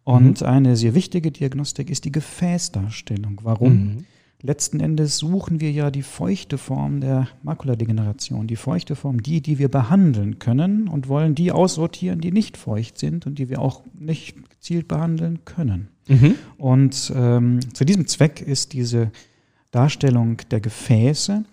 Und 0.04 0.40
mhm. 0.40 0.46
eine 0.46 0.76
sehr 0.76 0.94
wichtige 0.94 1.30
Diagnostik 1.30 1.90
ist 1.90 2.04
die 2.04 2.12
Gefäßdarstellung. 2.12 3.40
Warum? 3.42 3.72
Mhm. 3.72 4.04
Letzten 4.42 4.80
Endes 4.80 5.16
suchen 5.16 5.60
wir 5.60 5.72
ja 5.72 5.90
die 5.90 6.02
feuchte 6.02 6.58
Form 6.58 7.00
der 7.00 7.28
Makuladegeneration, 7.42 8.46
die 8.46 8.56
feuchte 8.56 8.94
Form, 8.94 9.22
die, 9.22 9.40
die 9.40 9.58
wir 9.58 9.70
behandeln 9.70 10.38
können 10.38 10.88
und 10.88 11.08
wollen 11.08 11.34
die 11.34 11.52
aussortieren, 11.52 12.20
die 12.20 12.32
nicht 12.32 12.56
feucht 12.56 12.98
sind 12.98 13.26
und 13.26 13.38
die 13.38 13.48
wir 13.48 13.60
auch 13.60 13.82
nicht 13.98 14.36
gezielt 14.50 14.88
behandeln 14.88 15.44
können. 15.46 15.88
Mhm. 16.06 16.34
Und 16.58 17.12
ähm, 17.16 17.60
zu 17.72 17.84
diesem 17.84 18.06
Zweck 18.06 18.42
ist 18.42 18.74
diese 18.74 19.10
Darstellung 19.70 20.38
der 20.50 20.60
Gefäße 20.60 21.44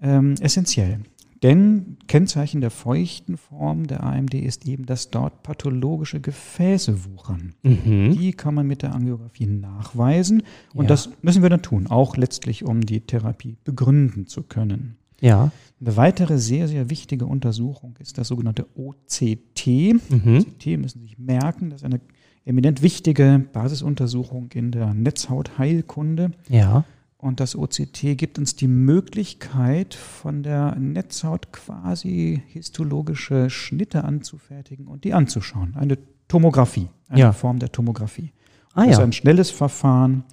ähm, 0.00 0.34
essentiell. 0.40 1.00
Denn 1.42 1.96
Kennzeichen 2.06 2.60
der 2.60 2.70
feuchten 2.70 3.38
Form 3.38 3.86
der 3.86 4.02
AMD 4.02 4.34
ist 4.34 4.66
eben, 4.66 4.84
dass 4.84 5.10
dort 5.10 5.42
pathologische 5.42 6.20
Gefäße 6.20 7.06
wuchern. 7.06 7.54
Mhm. 7.62 8.16
Die 8.18 8.32
kann 8.32 8.54
man 8.54 8.66
mit 8.66 8.82
der 8.82 8.94
Angiografie 8.94 9.46
nachweisen 9.46 10.42
und 10.74 10.84
ja. 10.84 10.88
das 10.88 11.10
müssen 11.22 11.42
wir 11.42 11.48
dann 11.48 11.62
tun, 11.62 11.86
auch 11.86 12.16
letztlich, 12.16 12.64
um 12.64 12.84
die 12.84 13.00
Therapie 13.00 13.56
begründen 13.64 14.26
zu 14.26 14.42
können. 14.42 14.96
Ja. 15.20 15.50
Eine 15.80 15.96
weitere 15.96 16.38
sehr, 16.38 16.68
sehr 16.68 16.90
wichtige 16.90 17.26
Untersuchung 17.26 17.96
ist 18.00 18.18
das 18.18 18.28
sogenannte 18.28 18.66
OCT. 18.74 19.66
Mhm. 19.66 20.38
OCT 20.38 20.66
müssen 20.78 21.00
Sie 21.00 21.06
sich 21.06 21.18
merken, 21.18 21.70
das 21.70 21.80
ist 21.80 21.86
eine 21.86 22.00
eminent 22.44 22.82
wichtige 22.82 23.44
Basisuntersuchung 23.52 24.50
in 24.52 24.72
der 24.72 24.92
Netzhautheilkunde. 24.92 26.32
Ja. 26.48 26.84
Und 27.20 27.38
das 27.38 27.54
OCT 27.54 28.16
gibt 28.16 28.38
uns 28.38 28.56
die 28.56 28.66
Möglichkeit, 28.66 29.92
von 29.94 30.42
der 30.42 30.74
Netzhaut 30.76 31.52
quasi 31.52 32.42
histologische 32.46 33.50
Schnitte 33.50 34.04
anzufertigen 34.04 34.86
und 34.86 35.04
die 35.04 35.12
anzuschauen. 35.12 35.74
Eine 35.76 35.98
Tomographie, 36.28 36.88
eine 37.08 37.20
ja. 37.20 37.32
Form 37.32 37.58
der 37.58 37.72
Tomographie. 37.72 38.32
Ah, 38.72 38.86
das 38.86 38.96
ist 38.96 39.00
ein 39.00 39.12
schnelles 39.12 39.50
Verfahren, 39.50 40.24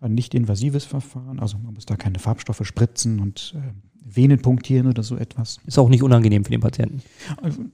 ein 0.00 0.14
nicht 0.14 0.34
invasives 0.34 0.84
Verfahren. 0.84 1.40
Also 1.40 1.58
man 1.58 1.74
muss 1.74 1.84
da 1.84 1.96
keine 1.96 2.20
Farbstoffe 2.20 2.64
spritzen 2.64 3.18
und 3.18 3.56
äh, 3.56 3.72
Venen 4.08 4.40
punktieren 4.40 4.86
oder 4.86 5.02
so 5.02 5.16
etwas. 5.16 5.58
Ist 5.66 5.78
auch 5.78 5.88
nicht 5.88 6.02
unangenehm 6.02 6.44
für 6.44 6.52
den 6.52 6.60
Patienten. 6.60 7.02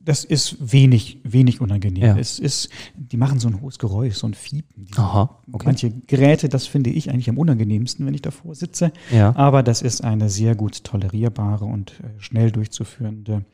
Das 0.04 0.24
ist 0.24 0.72
wenig, 0.72 1.18
wenig 1.24 1.60
unangenehm. 1.60 2.02
Ja. 2.02 2.16
Es 2.16 2.38
ist, 2.38 2.70
die 2.96 3.18
machen 3.18 3.38
so 3.38 3.48
ein 3.48 3.60
hohes 3.60 3.78
Geräusch, 3.78 4.14
so 4.14 4.26
ein 4.26 4.34
Fiepen. 4.34 4.86
Aha, 4.96 5.38
okay. 5.52 5.66
Manche 5.66 5.90
Geräte, 6.06 6.48
das 6.48 6.66
finde 6.66 6.90
ich 6.90 7.10
eigentlich 7.10 7.28
am 7.28 7.38
unangenehmsten, 7.38 8.06
wenn 8.06 8.14
ich 8.14 8.22
davor 8.22 8.54
sitze. 8.54 8.92
Ja. 9.12 9.36
Aber 9.36 9.62
das 9.62 9.82
ist 9.82 10.02
eine 10.02 10.30
sehr 10.30 10.54
gut 10.54 10.84
tolerierbare 10.84 11.66
und 11.66 11.92
äh, 12.00 12.20
schnell 12.20 12.50
durchzuführende 12.50 13.44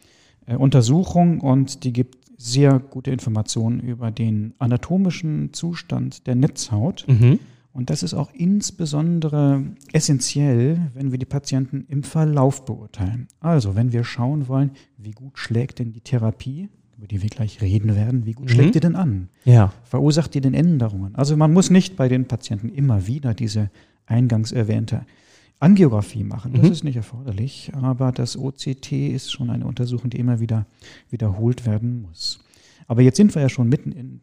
äh, 0.46 0.54
Untersuchung 0.54 1.40
und 1.40 1.82
die 1.82 1.92
gibt 1.92 2.16
sehr 2.36 2.78
gute 2.78 3.10
Informationen 3.10 3.80
über 3.80 4.12
den 4.12 4.54
anatomischen 4.58 5.52
Zustand 5.52 6.28
der 6.28 6.36
Netzhaut. 6.36 7.04
Mhm 7.08 7.40
und 7.78 7.90
das 7.90 8.02
ist 8.02 8.12
auch 8.12 8.32
insbesondere 8.34 9.62
essentiell, 9.92 10.90
wenn 10.94 11.12
wir 11.12 11.18
die 11.18 11.26
Patienten 11.26 11.84
im 11.86 12.02
Verlauf 12.02 12.64
beurteilen. 12.64 13.28
Also, 13.38 13.76
wenn 13.76 13.92
wir 13.92 14.02
schauen 14.02 14.48
wollen, 14.48 14.72
wie 14.96 15.12
gut 15.12 15.38
schlägt 15.38 15.78
denn 15.78 15.92
die 15.92 16.00
Therapie, 16.00 16.70
über 16.96 17.06
die 17.06 17.22
wir 17.22 17.30
gleich 17.30 17.62
reden 17.62 17.94
werden, 17.94 18.26
wie 18.26 18.32
gut 18.32 18.46
mhm. 18.46 18.52
schlägt 18.52 18.74
die 18.74 18.80
denn 18.80 18.96
an? 18.96 19.28
Ja. 19.44 19.72
Verursacht 19.84 20.34
die 20.34 20.40
denn 20.40 20.54
Änderungen? 20.54 21.14
Also, 21.14 21.36
man 21.36 21.52
muss 21.52 21.70
nicht 21.70 21.94
bei 21.94 22.08
den 22.08 22.26
Patienten 22.26 22.68
immer 22.68 23.06
wieder 23.06 23.32
diese 23.32 23.70
eingangs 24.06 24.50
erwähnte 24.50 25.06
Angiografie 25.60 26.24
machen. 26.24 26.54
Das 26.54 26.64
mhm. 26.64 26.72
ist 26.72 26.82
nicht 26.82 26.96
erforderlich, 26.96 27.70
aber 27.74 28.10
das 28.10 28.36
OCT 28.36 28.90
ist 28.90 29.30
schon 29.30 29.50
eine 29.50 29.66
Untersuchung, 29.66 30.10
die 30.10 30.18
immer 30.18 30.40
wieder 30.40 30.66
wiederholt 31.10 31.64
werden 31.64 32.02
muss. 32.02 32.40
Aber 32.88 33.02
jetzt 33.02 33.18
sind 33.18 33.36
wir 33.36 33.42
ja 33.42 33.48
schon 33.48 33.68
mitten 33.68 33.92
in 33.92 34.20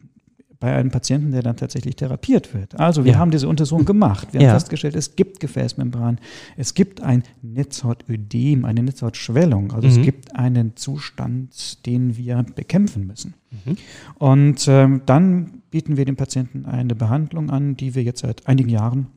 bei 0.60 0.74
einem 0.74 0.92
Patienten, 0.92 1.32
der 1.32 1.44
dann 1.44 1.58
tatsächlich 1.58 1.96
therapiert 1.96 2.54
wird. 2.54 2.80
Also 2.80 3.06
wir 3.06 3.14
ja. 3.14 3.18
haben 3.18 3.32
diese 3.32 3.48
Untersuchung 3.48 3.86
gemacht. 3.86 4.30
Wir 4.32 4.42
ja. 4.42 4.50
haben 4.50 4.56
festgestellt, 4.56 4.96
es 4.96 5.16
gibt 5.16 5.40
Gefäßmembran, 5.40 6.20
es 6.58 6.74
gibt 6.74 7.02
ein 7.02 7.24
Netzhautödem, 7.42 8.66
eine 8.66 8.84
Netzhautschwellung. 8.84 9.74
Also 9.74 9.88
mhm. 9.88 9.94
es 9.94 10.02
gibt 10.02 10.36
einen 10.36 10.76
Zustand, 10.76 11.86
den 11.86 12.18
wir 12.18 12.44
bekämpfen 12.56 13.08
müssen. 13.08 13.34
Mhm. 13.52 13.78
Und 14.16 14.66
ähm, 14.68 15.02
dann 15.06 15.62
bieten 15.72 15.98
wir 15.98 16.06
dem 16.06 16.16
Patienten 16.16 16.66
eine 16.66 16.96
Behandlung 16.96 17.50
an, 17.50 17.76
die 17.76 17.96
wir 17.96 18.04
jetzt 18.04 18.22
seit 18.22 18.48
einigen 18.48 18.70
Jahren 18.70 19.08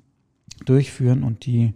durchführen 0.64 1.22
und 1.22 1.46
die 1.46 1.74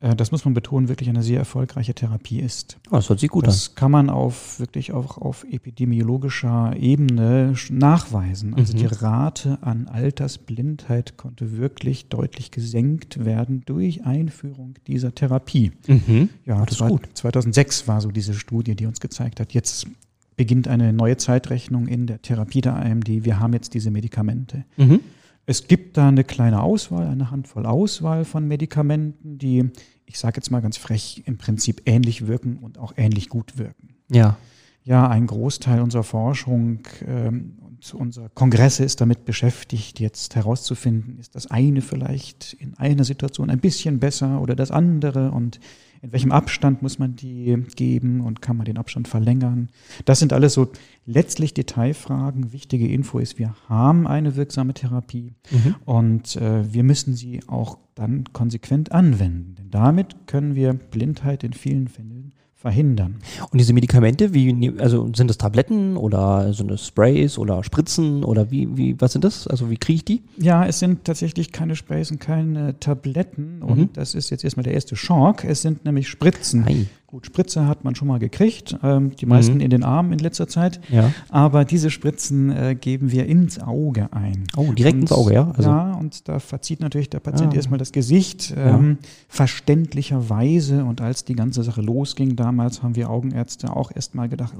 das 0.00 0.30
muss 0.30 0.44
man 0.44 0.54
betonen, 0.54 0.88
wirklich 0.88 1.08
eine 1.08 1.24
sehr 1.24 1.38
erfolgreiche 1.38 1.92
Therapie 1.92 2.38
ist. 2.38 2.78
Oh, 2.90 2.96
das 2.96 3.08
hört 3.08 3.18
sich 3.18 3.30
gut 3.30 3.46
das 3.46 3.54
an. 3.54 3.58
Das 3.58 3.74
kann 3.74 3.90
man 3.90 4.10
auf 4.10 4.60
wirklich 4.60 4.92
auch 4.92 5.18
auf 5.18 5.44
epidemiologischer 5.50 6.76
Ebene 6.78 7.54
nachweisen. 7.70 8.54
Also 8.54 8.74
mhm. 8.74 8.78
die 8.78 8.86
Rate 8.86 9.58
an 9.62 9.88
Altersblindheit 9.88 11.16
konnte 11.16 11.56
wirklich 11.56 12.08
deutlich 12.08 12.52
gesenkt 12.52 13.24
werden 13.24 13.62
durch 13.66 14.04
Einführung 14.04 14.74
dieser 14.86 15.14
Therapie. 15.14 15.72
Mhm. 15.88 16.28
Ja, 16.46 16.64
das 16.64 16.80
ist 16.80 16.86
gut. 16.86 17.08
2006 17.14 17.88
war 17.88 18.00
so 18.00 18.12
diese 18.12 18.34
Studie, 18.34 18.76
die 18.76 18.86
uns 18.86 19.00
gezeigt 19.00 19.40
hat, 19.40 19.52
jetzt 19.52 19.88
beginnt 20.36 20.68
eine 20.68 20.92
neue 20.92 21.16
Zeitrechnung 21.16 21.88
in 21.88 22.06
der 22.06 22.22
Therapie 22.22 22.60
der 22.60 22.76
AMD. 22.76 23.24
Wir 23.24 23.40
haben 23.40 23.52
jetzt 23.52 23.74
diese 23.74 23.90
Medikamente. 23.90 24.64
Mhm. 24.76 25.00
Es 25.48 25.66
gibt 25.66 25.96
da 25.96 26.08
eine 26.08 26.24
kleine 26.24 26.62
Auswahl, 26.62 27.06
eine 27.06 27.30
Handvoll 27.30 27.64
Auswahl 27.64 28.26
von 28.26 28.46
Medikamenten, 28.46 29.38
die, 29.38 29.70
ich 30.04 30.18
sage 30.18 30.36
jetzt 30.36 30.50
mal 30.50 30.60
ganz 30.60 30.76
frech, 30.76 31.22
im 31.24 31.38
Prinzip 31.38 31.80
ähnlich 31.86 32.26
wirken 32.26 32.58
und 32.58 32.76
auch 32.76 32.92
ähnlich 32.98 33.30
gut 33.30 33.56
wirken. 33.56 33.94
Ja. 34.10 34.36
Ja, 34.84 35.08
ein 35.08 35.26
Großteil 35.26 35.80
unserer 35.80 36.02
Forschung 36.02 36.80
ähm, 37.06 37.56
Und 37.78 37.94
unser 37.94 38.28
Kongress 38.30 38.80
ist 38.80 39.00
damit 39.00 39.24
beschäftigt, 39.24 40.00
jetzt 40.00 40.34
herauszufinden, 40.34 41.18
ist 41.18 41.34
das 41.34 41.46
eine 41.46 41.80
vielleicht 41.80 42.54
in 42.54 42.74
einer 42.74 43.04
Situation 43.04 43.50
ein 43.50 43.60
bisschen 43.60 44.00
besser 44.00 44.40
oder 44.40 44.56
das 44.56 44.70
andere 44.70 45.30
und 45.30 45.60
in 46.00 46.12
welchem 46.12 46.32
Abstand 46.32 46.82
muss 46.82 46.98
man 46.98 47.16
die 47.16 47.64
geben 47.74 48.20
und 48.20 48.40
kann 48.40 48.56
man 48.56 48.66
den 48.66 48.78
Abstand 48.78 49.08
verlängern. 49.08 49.68
Das 50.04 50.20
sind 50.20 50.32
alles 50.32 50.54
so 50.54 50.68
letztlich 51.06 51.54
Detailfragen. 51.54 52.52
Wichtige 52.52 52.86
Info 52.86 53.18
ist, 53.18 53.38
wir 53.38 53.54
haben 53.68 54.06
eine 54.06 54.36
wirksame 54.36 54.74
Therapie 54.74 55.34
mhm. 55.50 55.74
und 55.84 56.36
äh, 56.36 56.72
wir 56.72 56.84
müssen 56.84 57.14
sie 57.14 57.40
auch 57.48 57.78
dann 57.94 58.24
konsequent 58.32 58.92
anwenden. 58.92 59.56
Denn 59.56 59.70
damit 59.70 60.26
können 60.26 60.54
wir 60.54 60.72
Blindheit 60.72 61.42
in 61.42 61.52
vielen 61.52 61.88
Fällen 61.88 62.32
verhindern. 62.58 63.18
Und 63.52 63.58
diese 63.58 63.72
Medikamente, 63.72 64.34
wie, 64.34 64.74
also 64.78 65.08
sind 65.14 65.30
das 65.30 65.38
Tabletten 65.38 65.96
oder 65.96 66.52
sind 66.52 66.68
das 66.68 66.88
Sprays 66.88 67.38
oder 67.38 67.62
Spritzen 67.62 68.24
oder 68.24 68.50
wie, 68.50 68.76
wie, 68.76 69.00
was 69.00 69.12
sind 69.12 69.22
das? 69.22 69.46
Also 69.46 69.70
wie 69.70 69.76
kriege 69.76 69.96
ich 69.98 70.04
die? 70.04 70.22
Ja, 70.38 70.66
es 70.66 70.80
sind 70.80 71.04
tatsächlich 71.04 71.52
keine 71.52 71.76
Sprays 71.76 72.10
und 72.10 72.18
keine 72.18 72.78
Tabletten. 72.80 73.62
Und 73.62 73.78
mhm. 73.78 73.88
das 73.92 74.16
ist 74.16 74.30
jetzt 74.30 74.42
erstmal 74.42 74.64
der 74.64 74.74
erste 74.74 74.96
Schock. 74.96 75.44
Es 75.44 75.62
sind 75.62 75.84
nämlich 75.84 76.08
Spritzen. 76.08 76.64
Ei. 76.66 76.86
Gut, 77.10 77.24
Spritze 77.24 77.66
hat 77.66 77.84
man 77.84 77.94
schon 77.94 78.06
mal 78.06 78.18
gekriegt, 78.18 78.76
ähm, 78.82 79.16
die 79.16 79.24
meisten 79.24 79.54
mhm. 79.54 79.60
in 79.60 79.70
den 79.70 79.82
Armen 79.82 80.12
in 80.12 80.18
letzter 80.18 80.46
Zeit. 80.46 80.78
Ja. 80.90 81.10
Aber 81.30 81.64
diese 81.64 81.88
Spritzen 81.88 82.50
äh, 82.50 82.74
geben 82.78 83.10
wir 83.10 83.24
ins 83.24 83.58
Auge 83.58 84.12
ein. 84.12 84.44
Oh, 84.58 84.72
direkt 84.72 84.96
und, 84.96 85.00
ins 85.00 85.12
Auge, 85.12 85.32
ja? 85.32 85.50
Also. 85.56 85.70
Ja, 85.70 85.94
und 85.94 86.28
da 86.28 86.38
verzieht 86.38 86.80
natürlich 86.80 87.08
der 87.08 87.20
Patient 87.20 87.54
ah. 87.54 87.56
erstmal 87.56 87.78
das 87.78 87.92
Gesicht, 87.92 88.52
ähm, 88.54 88.98
ja. 89.00 89.08
verständlicherweise. 89.26 90.84
Und 90.84 91.00
als 91.00 91.24
die 91.24 91.34
ganze 91.34 91.62
Sache 91.62 91.80
losging 91.80 92.36
damals, 92.36 92.82
haben 92.82 92.94
wir 92.94 93.08
Augenärzte 93.08 93.74
auch 93.74 93.90
erstmal 93.90 94.28
gedacht, 94.28 94.52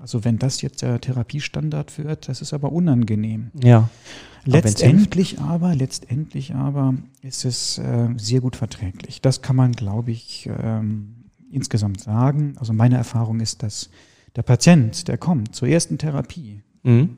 also 0.00 0.24
wenn 0.24 0.40
das 0.40 0.62
jetzt 0.62 0.82
der 0.82 1.00
Therapiestandard 1.00 1.96
wird, 1.98 2.28
das 2.28 2.42
ist 2.42 2.52
aber 2.52 2.72
unangenehm. 2.72 3.52
Ja. 3.62 3.90
Letztendlich 4.44 5.40
aber, 5.40 5.76
letztendlich 5.76 6.52
aber 6.52 6.94
ist 7.22 7.44
es 7.44 7.78
äh, 7.78 8.08
sehr 8.16 8.40
gut 8.40 8.56
verträglich. 8.56 9.20
Das 9.20 9.40
kann 9.40 9.54
man, 9.54 9.70
glaube 9.70 10.10
ich, 10.10 10.50
ähm, 10.60 11.15
insgesamt 11.50 12.00
sagen. 12.00 12.54
Also 12.58 12.72
meine 12.72 12.96
Erfahrung 12.96 13.40
ist, 13.40 13.62
dass 13.62 13.90
der 14.34 14.42
Patient, 14.42 15.08
der 15.08 15.18
kommt 15.18 15.54
zur 15.54 15.68
ersten 15.68 15.98
Therapie, 15.98 16.62
mhm. 16.82 17.16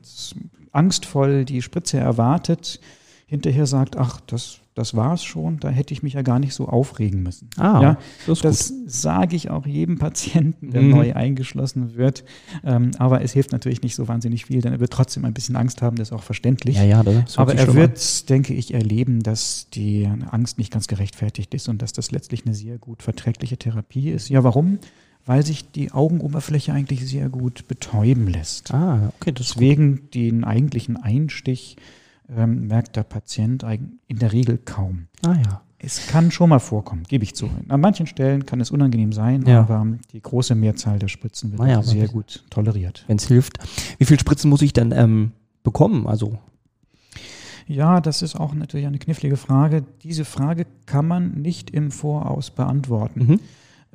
angstvoll 0.71 1.45
die 1.45 1.61
Spritze 1.61 1.97
erwartet, 1.97 2.79
hinterher 3.27 3.65
sagt, 3.65 3.97
ach, 3.97 4.21
das, 4.21 4.59
das 4.79 4.95
war 4.95 5.13
es 5.13 5.25
schon, 5.25 5.59
da 5.59 5.69
hätte 5.69 5.93
ich 5.93 6.03
mich 6.03 6.13
ja 6.13 6.21
gar 6.21 6.39
nicht 6.39 6.53
so 6.53 6.67
aufregen 6.67 7.21
müssen. 7.21 7.49
Ah, 7.57 7.81
ja, 7.81 7.97
das, 8.25 8.39
das 8.39 8.73
sage 8.87 9.35
ich 9.35 9.49
auch 9.49 9.65
jedem 9.65 9.97
Patienten, 9.97 10.71
der 10.71 10.81
mhm. 10.81 10.91
neu 10.91 11.13
eingeschlossen 11.13 11.95
wird. 11.95 12.23
Ähm, 12.63 12.91
aber 12.97 13.21
es 13.21 13.33
hilft 13.33 13.51
natürlich 13.51 13.81
nicht 13.81 13.95
so 13.95 14.07
wahnsinnig 14.07 14.45
viel, 14.45 14.61
denn 14.61 14.71
er 14.71 14.79
wird 14.79 14.93
trotzdem 14.93 15.25
ein 15.25 15.33
bisschen 15.33 15.57
Angst 15.57 15.81
haben, 15.81 15.97
das 15.97 16.09
ist 16.09 16.13
auch 16.13 16.23
verständlich. 16.23 16.77
Ja, 16.77 16.83
ja, 16.83 17.03
das 17.03 17.37
aber 17.37 17.55
er 17.55 17.73
wird, 17.73 17.97
an. 17.97 18.25
denke 18.29 18.53
ich, 18.53 18.73
erleben, 18.73 19.21
dass 19.21 19.67
die 19.73 20.09
Angst 20.31 20.57
nicht 20.57 20.71
ganz 20.71 20.87
gerechtfertigt 20.87 21.53
ist 21.53 21.67
und 21.67 21.81
dass 21.81 21.91
das 21.91 22.11
letztlich 22.11 22.45
eine 22.45 22.55
sehr 22.55 22.77
gut 22.77 23.03
verträgliche 23.03 23.57
Therapie 23.57 24.09
ist. 24.09 24.29
Ja, 24.29 24.45
warum? 24.45 24.79
weil 25.25 25.45
sich 25.45 25.69
die 25.69 25.91
Augenoberfläche 25.91 26.73
eigentlich 26.73 27.05
sehr 27.05 27.29
gut 27.29 27.67
betäuben 27.67 28.27
lässt. 28.27 28.73
Ah, 28.73 29.11
okay, 29.19 29.31
Deswegen 29.31 30.09
den 30.11 30.43
eigentlichen 30.43 30.97
Einstich 30.97 31.75
ähm, 32.35 32.67
merkt 32.67 32.95
der 32.95 33.03
Patient 33.03 33.63
in 33.63 34.19
der 34.19 34.31
Regel 34.31 34.57
kaum. 34.57 35.07
Ah 35.25 35.35
ja. 35.35 35.61
Es 35.81 36.07
kann 36.07 36.29
schon 36.29 36.49
mal 36.49 36.59
vorkommen, 36.59 37.03
gebe 37.07 37.23
ich 37.23 37.35
zu. 37.35 37.49
An 37.69 37.79
manchen 37.79 38.05
Stellen 38.05 38.45
kann 38.45 38.59
es 38.59 38.69
unangenehm 38.69 39.13
sein, 39.13 39.45
ja. 39.45 39.61
aber 39.61 39.87
die 40.11 40.21
große 40.21 40.53
Mehrzahl 40.53 40.99
der 40.99 41.07
Spritzen 41.07 41.57
wird 41.57 41.69
ja, 41.69 41.81
sehr 41.81 42.09
gut 42.09 42.43
toleriert. 42.49 43.05
Wenn 43.07 43.15
es 43.15 43.27
hilft. 43.27 43.59
Wie 43.97 44.03
viele 44.03 44.19
Spritzen 44.19 44.49
muss 44.49 44.61
ich 44.61 44.73
dann 44.73 44.91
ähm, 44.91 45.31
bekommen? 45.63 46.05
Also 46.05 46.37
ja, 47.65 48.01
das 48.01 48.23
ist 48.23 48.35
auch 48.35 48.55
natürlich 48.55 48.87
eine 48.87 48.97
knifflige 48.97 49.37
Frage. 49.37 49.85
Diese 50.01 50.25
Frage 50.25 50.65
kann 50.87 51.07
man 51.07 51.33
nicht 51.41 51.69
im 51.69 51.91
Voraus 51.91 52.49
beantworten. 52.49 53.25
Mhm. 53.25 53.39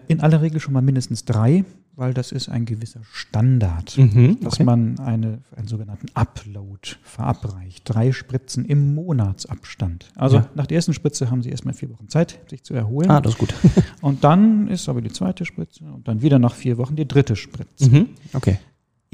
In 0.06 0.20
aller 0.20 0.40
Regel 0.40 0.60
schon 0.60 0.74
mal 0.74 0.80
mindestens 0.80 1.24
drei 1.24 1.64
weil 1.96 2.14
das 2.14 2.32
ist 2.32 2.48
ein 2.48 2.64
gewisser 2.64 3.00
Standard, 3.12 3.96
mhm, 3.96 4.40
dass 4.40 4.58
man 4.58 4.98
eine, 4.98 5.38
einen 5.56 5.68
sogenannten 5.68 6.06
Upload 6.14 6.96
verabreicht. 7.02 7.82
Drei 7.84 8.12
Spritzen 8.12 8.64
im 8.64 8.94
Monatsabstand. 8.94 10.10
Also 10.16 10.38
ja. 10.38 10.50
nach 10.54 10.66
der 10.66 10.76
ersten 10.76 10.92
Spritze 10.92 11.30
haben 11.30 11.42
Sie 11.42 11.50
erstmal 11.50 11.74
vier 11.74 11.90
Wochen 11.90 12.08
Zeit, 12.08 12.40
sich 12.48 12.62
zu 12.64 12.74
erholen. 12.74 13.10
Ah, 13.10 13.20
das 13.20 13.34
ist 13.34 13.38
gut. 13.38 13.54
und 14.00 14.24
dann 14.24 14.68
ist 14.68 14.88
aber 14.88 15.00
die 15.00 15.12
zweite 15.12 15.44
Spritze 15.44 15.84
und 15.84 16.08
dann 16.08 16.22
wieder 16.22 16.38
nach 16.38 16.54
vier 16.54 16.78
Wochen 16.78 16.96
die 16.96 17.06
dritte 17.06 17.36
Spritze. 17.36 17.88
Mhm, 17.88 18.08
okay. 18.32 18.58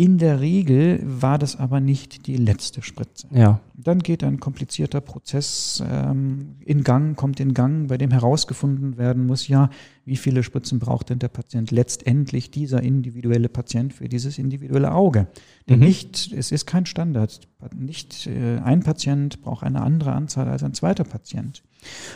In 0.00 0.16
der 0.16 0.40
Regel 0.40 1.02
war 1.04 1.36
das 1.36 1.56
aber 1.56 1.78
nicht 1.78 2.26
die 2.26 2.38
letzte 2.38 2.80
Spritze. 2.80 3.26
Ja. 3.34 3.60
Dann 3.74 3.98
geht 3.98 4.24
ein 4.24 4.40
komplizierter 4.40 5.02
Prozess 5.02 5.84
ähm, 5.86 6.56
in 6.64 6.84
Gang, 6.84 7.18
kommt 7.18 7.38
in 7.38 7.52
Gang, 7.52 7.86
bei 7.86 7.98
dem 7.98 8.10
herausgefunden 8.10 8.96
werden 8.96 9.26
muss, 9.26 9.46
ja, 9.46 9.68
wie 10.06 10.16
viele 10.16 10.42
Spritzen 10.42 10.78
braucht 10.78 11.10
denn 11.10 11.18
der 11.18 11.28
Patient 11.28 11.70
letztendlich, 11.70 12.50
dieser 12.50 12.82
individuelle 12.82 13.50
Patient 13.50 13.92
für 13.92 14.08
dieses 14.08 14.38
individuelle 14.38 14.92
Auge. 14.92 15.26
Denn 15.68 15.80
mhm. 15.80 15.84
nicht, 15.84 16.32
es 16.32 16.50
ist 16.50 16.64
kein 16.64 16.86
Standard. 16.86 17.38
Nicht 17.76 18.26
äh, 18.26 18.56
ein 18.60 18.80
Patient 18.80 19.42
braucht 19.42 19.64
eine 19.64 19.82
andere 19.82 20.12
Anzahl 20.12 20.48
als 20.48 20.62
ein 20.62 20.72
zweiter 20.72 21.04
Patient. 21.04 21.62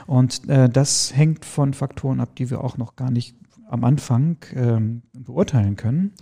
Und 0.06 0.48
äh, 0.48 0.70
das 0.70 1.14
hängt 1.14 1.44
von 1.44 1.74
Faktoren 1.74 2.20
ab, 2.20 2.34
die 2.34 2.48
wir 2.48 2.64
auch 2.64 2.78
noch 2.78 2.96
gar 2.96 3.10
nicht 3.10 3.36
am 3.74 3.84
Anfang 3.84 4.38
ähm, 4.54 5.02
beurteilen 5.12 5.76
können. 5.76 6.12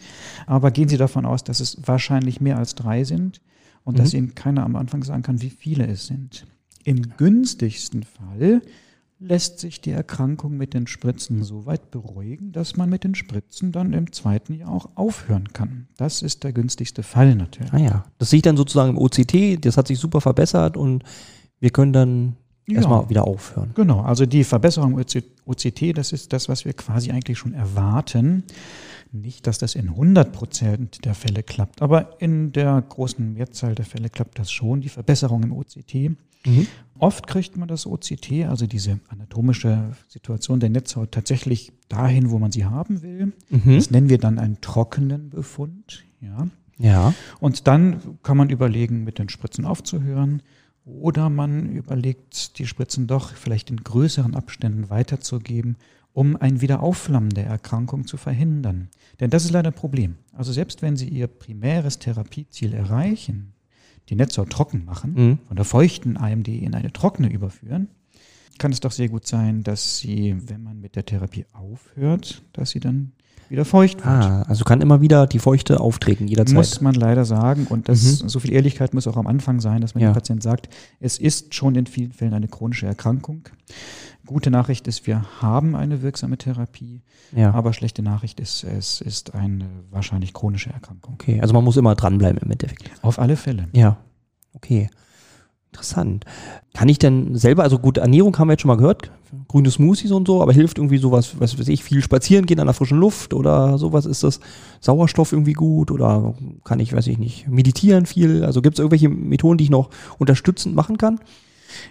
Aber 0.46 0.70
gehen 0.70 0.88
Sie 0.88 0.96
davon 0.96 1.26
aus, 1.26 1.44
dass 1.44 1.60
es 1.60 1.76
wahrscheinlich 1.86 2.40
mehr 2.40 2.58
als 2.58 2.74
drei 2.74 3.04
sind 3.04 3.40
und 3.84 3.94
mhm. 3.94 3.98
dass 3.98 4.14
Ihnen 4.14 4.34
keiner 4.34 4.64
am 4.64 4.74
Anfang 4.74 5.04
sagen 5.04 5.22
kann, 5.22 5.42
wie 5.42 5.50
viele 5.50 5.86
es 5.86 6.06
sind. 6.06 6.46
Im 6.84 7.16
günstigsten 7.16 8.02
Fall 8.02 8.62
lässt 9.20 9.60
sich 9.60 9.80
die 9.80 9.92
Erkrankung 9.92 10.56
mit 10.56 10.74
den 10.74 10.88
Spritzen 10.88 11.44
so 11.44 11.64
weit 11.64 11.92
beruhigen, 11.92 12.50
dass 12.50 12.76
man 12.76 12.90
mit 12.90 13.04
den 13.04 13.14
Spritzen 13.14 13.70
dann 13.70 13.92
im 13.92 14.10
zweiten 14.12 14.54
Jahr 14.54 14.70
auch 14.70 14.96
aufhören 14.96 15.52
kann. 15.52 15.86
Das 15.96 16.22
ist 16.22 16.42
der 16.42 16.52
günstigste 16.52 17.04
Fall 17.04 17.36
natürlich. 17.36 17.72
Ah 17.72 17.78
ja, 17.78 18.04
das 18.18 18.30
sehe 18.30 18.38
ich 18.38 18.42
dann 18.42 18.56
sozusagen 18.56 18.90
im 18.90 18.98
OCT, 18.98 19.64
das 19.64 19.76
hat 19.76 19.86
sich 19.86 19.98
super 19.98 20.20
verbessert 20.20 20.76
und 20.76 21.04
wir 21.60 21.70
können 21.70 21.92
dann 21.92 22.36
ja. 22.66 22.76
erstmal 22.76 23.08
wieder 23.08 23.26
aufhören. 23.26 23.72
Genau, 23.74 24.00
also 24.00 24.26
die 24.26 24.44
Verbesserung 24.44 24.94
OCT, 24.94 25.96
das 25.96 26.12
ist 26.12 26.32
das, 26.32 26.48
was 26.48 26.64
wir 26.64 26.72
quasi 26.72 27.10
eigentlich 27.10 27.38
schon 27.38 27.54
erwarten. 27.54 28.44
Nicht, 29.14 29.46
dass 29.46 29.58
das 29.58 29.74
in 29.74 29.90
100 29.90 30.32
Prozent 30.32 31.04
der 31.04 31.14
Fälle 31.14 31.42
klappt, 31.42 31.82
aber 31.82 32.20
in 32.20 32.52
der 32.52 32.82
großen 32.88 33.34
Mehrzahl 33.34 33.74
der 33.74 33.84
Fälle 33.84 34.08
klappt 34.08 34.38
das 34.38 34.50
schon, 34.50 34.80
die 34.80 34.88
Verbesserung 34.88 35.42
im 35.42 35.52
OCT. 35.52 36.12
Mhm. 36.46 36.66
Oft 36.98 37.26
kriegt 37.26 37.56
man 37.56 37.68
das 37.68 37.86
OCT, 37.86 38.44
also 38.48 38.66
diese 38.66 39.00
anatomische 39.08 39.92
Situation 40.08 40.60
der 40.60 40.70
Netzhaut, 40.70 41.12
tatsächlich 41.12 41.72
dahin, 41.88 42.30
wo 42.30 42.38
man 42.38 42.52
sie 42.52 42.64
haben 42.64 43.02
will. 43.02 43.32
Mhm. 43.50 43.74
Das 43.74 43.90
nennen 43.90 44.08
wir 44.08 44.18
dann 44.18 44.38
einen 44.38 44.60
trockenen 44.60 45.28
Befund. 45.28 46.04
Ja. 46.20 46.48
ja. 46.78 47.14
Und 47.38 47.66
dann 47.66 48.18
kann 48.22 48.36
man 48.36 48.50
überlegen, 48.50 49.04
mit 49.04 49.18
den 49.18 49.28
Spritzen 49.28 49.64
aufzuhören 49.64 50.42
oder 50.84 51.30
man 51.30 51.70
überlegt, 51.70 52.58
die 52.58 52.66
Spritzen 52.66 53.06
doch 53.06 53.34
vielleicht 53.34 53.70
in 53.70 53.76
größeren 53.76 54.34
Abständen 54.34 54.90
weiterzugeben, 54.90 55.76
um 56.12 56.36
ein 56.36 56.60
Wiederaufflammen 56.60 57.30
der 57.30 57.46
Erkrankung 57.46 58.06
zu 58.06 58.16
verhindern. 58.16 58.88
Denn 59.20 59.30
das 59.30 59.44
ist 59.44 59.52
leider 59.52 59.70
ein 59.70 59.74
Problem. 59.74 60.16
Also 60.32 60.52
selbst 60.52 60.82
wenn 60.82 60.96
Sie 60.96 61.08
Ihr 61.08 61.26
primäres 61.26 61.98
Therapieziel 61.98 62.74
erreichen, 62.74 63.54
die 64.08 64.16
Netzhaut 64.16 64.50
trocken 64.50 64.84
machen, 64.84 65.14
mhm. 65.14 65.38
von 65.46 65.56
der 65.56 65.64
feuchten 65.64 66.16
AMD 66.16 66.48
in 66.48 66.74
eine 66.74 66.92
trockene 66.92 67.30
überführen, 67.30 67.88
kann 68.58 68.72
es 68.72 68.80
doch 68.80 68.92
sehr 68.92 69.08
gut 69.08 69.26
sein, 69.26 69.62
dass 69.62 69.98
Sie, 69.98 70.36
wenn 70.48 70.62
man 70.62 70.80
mit 70.80 70.96
der 70.96 71.06
Therapie 71.06 71.46
aufhört, 71.52 72.42
dass 72.52 72.70
Sie 72.70 72.80
dann 72.80 73.12
wieder 73.52 73.64
feucht 73.64 73.98
wird. 73.98 74.06
Ah, 74.06 74.42
also 74.48 74.64
kann 74.64 74.80
immer 74.80 75.00
wieder 75.00 75.26
die 75.26 75.38
Feuchte 75.38 75.78
auftreten, 75.78 76.26
jederzeit. 76.26 76.54
Muss 76.54 76.80
man 76.80 76.94
leider 76.94 77.24
sagen. 77.24 77.66
Und 77.68 77.88
das, 77.88 78.22
mhm. 78.22 78.28
so 78.28 78.40
viel 78.40 78.52
Ehrlichkeit 78.52 78.94
muss 78.94 79.06
auch 79.06 79.16
am 79.16 79.26
Anfang 79.26 79.60
sein, 79.60 79.82
dass 79.82 79.94
man 79.94 80.02
ja. 80.02 80.10
dem 80.10 80.14
Patienten 80.14 80.42
sagt, 80.42 80.68
es 81.00 81.18
ist 81.18 81.54
schon 81.54 81.74
in 81.74 81.86
vielen 81.86 82.12
Fällen 82.12 82.34
eine 82.34 82.48
chronische 82.48 82.86
Erkrankung. 82.86 83.48
Gute 84.26 84.50
Nachricht 84.50 84.88
ist, 84.88 85.06
wir 85.06 85.24
haben 85.42 85.76
eine 85.76 86.00
wirksame 86.02 86.38
Therapie, 86.38 87.02
ja. 87.32 87.52
aber 87.52 87.72
schlechte 87.72 88.02
Nachricht 88.02 88.40
ist, 88.40 88.64
es 88.64 89.00
ist 89.00 89.34
eine 89.34 89.66
wahrscheinlich 89.90 90.32
chronische 90.32 90.70
Erkrankung. 90.70 91.14
Okay, 91.14 91.40
also 91.40 91.52
man 91.52 91.64
muss 91.64 91.76
immer 91.76 91.94
dranbleiben 91.94 92.40
im 92.42 92.50
Endeffekt. 92.50 92.90
Auf 93.02 93.18
alle 93.18 93.36
Fälle. 93.36 93.68
Ja, 93.72 93.98
okay. 94.54 94.88
Interessant. 95.72 96.26
Kann 96.74 96.88
ich 96.90 96.98
denn 96.98 97.34
selber, 97.34 97.62
also 97.62 97.78
gut, 97.78 97.96
Ernährung 97.96 98.38
haben 98.38 98.48
wir 98.48 98.52
jetzt 98.52 98.60
schon 98.60 98.68
mal 98.68 98.76
gehört, 98.76 99.10
grüne 99.48 99.70
Smoothies 99.70 100.12
und 100.12 100.26
so, 100.26 100.42
aber 100.42 100.52
hilft 100.52 100.76
irgendwie 100.76 100.98
sowas, 100.98 101.36
was 101.38 101.58
weiß 101.58 101.68
ich, 101.68 101.82
viel 101.82 102.02
spazieren 102.02 102.44
gehen 102.44 102.60
an 102.60 102.66
der 102.66 102.74
frischen 102.74 102.98
Luft 102.98 103.32
oder 103.32 103.78
sowas? 103.78 104.04
Ist 104.04 104.22
das 104.22 104.40
Sauerstoff 104.80 105.32
irgendwie 105.32 105.54
gut 105.54 105.90
oder 105.90 106.34
kann 106.64 106.78
ich, 106.78 106.92
weiß 106.92 107.06
ich 107.06 107.18
nicht, 107.18 107.48
meditieren 107.48 108.04
viel? 108.04 108.44
Also 108.44 108.60
gibt 108.60 108.74
es 108.74 108.80
irgendwelche 108.80 109.08
Methoden, 109.08 109.56
die 109.56 109.64
ich 109.64 109.70
noch 109.70 109.88
unterstützend 110.18 110.74
machen 110.74 110.98
kann? 110.98 111.20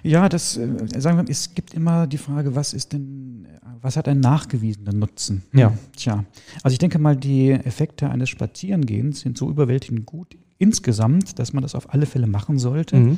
Ja, 0.03 0.29
das 0.29 0.57
äh, 0.57 0.67
sagen 0.97 1.17
wir, 1.17 1.29
es 1.29 1.53
gibt 1.53 1.73
immer 1.73 2.07
die 2.07 2.17
Frage, 2.17 2.55
was 2.55 2.73
ist 2.73 2.93
denn, 2.93 3.47
was 3.81 3.97
hat 3.97 4.07
einen 4.07 4.19
nachgewiesenen 4.19 4.99
Nutzen? 4.99 5.43
Ja. 5.53 5.73
Tja, 5.95 6.25
also 6.63 6.73
ich 6.73 6.79
denke 6.79 6.99
mal, 6.99 7.15
die 7.15 7.51
Effekte 7.51 8.09
eines 8.09 8.29
Spazierengehens 8.29 9.21
sind 9.21 9.37
so 9.37 9.49
überwältigend 9.49 10.05
gut 10.05 10.35
insgesamt, 10.61 11.39
dass 11.39 11.53
man 11.53 11.63
das 11.63 11.73
auf 11.73 11.91
alle 11.91 12.05
Fälle 12.05 12.27
machen 12.27 12.59
sollte. 12.59 12.95
Mhm. 12.95 13.17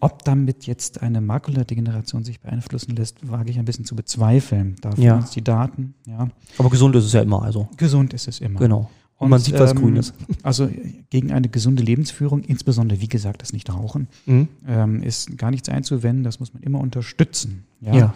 Ob 0.00 0.24
damit 0.24 0.66
jetzt 0.66 1.02
eine 1.02 1.20
Makuladegeneration 1.20 2.24
sich 2.24 2.40
beeinflussen 2.40 2.96
lässt, 2.96 3.28
wage 3.30 3.50
ich 3.50 3.60
ein 3.60 3.64
bisschen 3.64 3.84
zu 3.84 3.94
bezweifeln. 3.94 4.74
Dafür 4.80 5.04
ja. 5.04 5.16
uns 5.18 5.30
die 5.30 5.44
Daten. 5.44 5.94
Ja. 6.04 6.28
Aber 6.58 6.68
gesund 6.68 6.96
ist 6.96 7.04
es 7.04 7.12
ja 7.12 7.22
immer. 7.22 7.42
Also. 7.42 7.68
Gesund 7.76 8.12
ist 8.12 8.26
es 8.26 8.40
immer. 8.40 8.58
Genau. 8.58 8.90
Und, 9.18 9.30
man 9.30 9.40
sieht, 9.40 9.58
was 9.58 9.72
ähm, 9.72 9.78
grün 9.78 9.96
ist. 9.96 10.14
Also 10.44 10.70
gegen 11.10 11.32
eine 11.32 11.48
gesunde 11.48 11.82
Lebensführung, 11.82 12.42
insbesondere 12.42 13.00
wie 13.00 13.08
gesagt 13.08 13.42
das 13.42 13.52
Nicht-Rauchen, 13.52 14.06
mhm. 14.26 14.48
ähm, 14.66 15.02
ist 15.02 15.36
gar 15.36 15.50
nichts 15.50 15.68
einzuwenden. 15.68 16.22
Das 16.22 16.38
muss 16.38 16.54
man 16.54 16.62
immer 16.62 16.80
unterstützen. 16.80 17.64
Ja. 17.80 17.94
ja. 17.94 18.14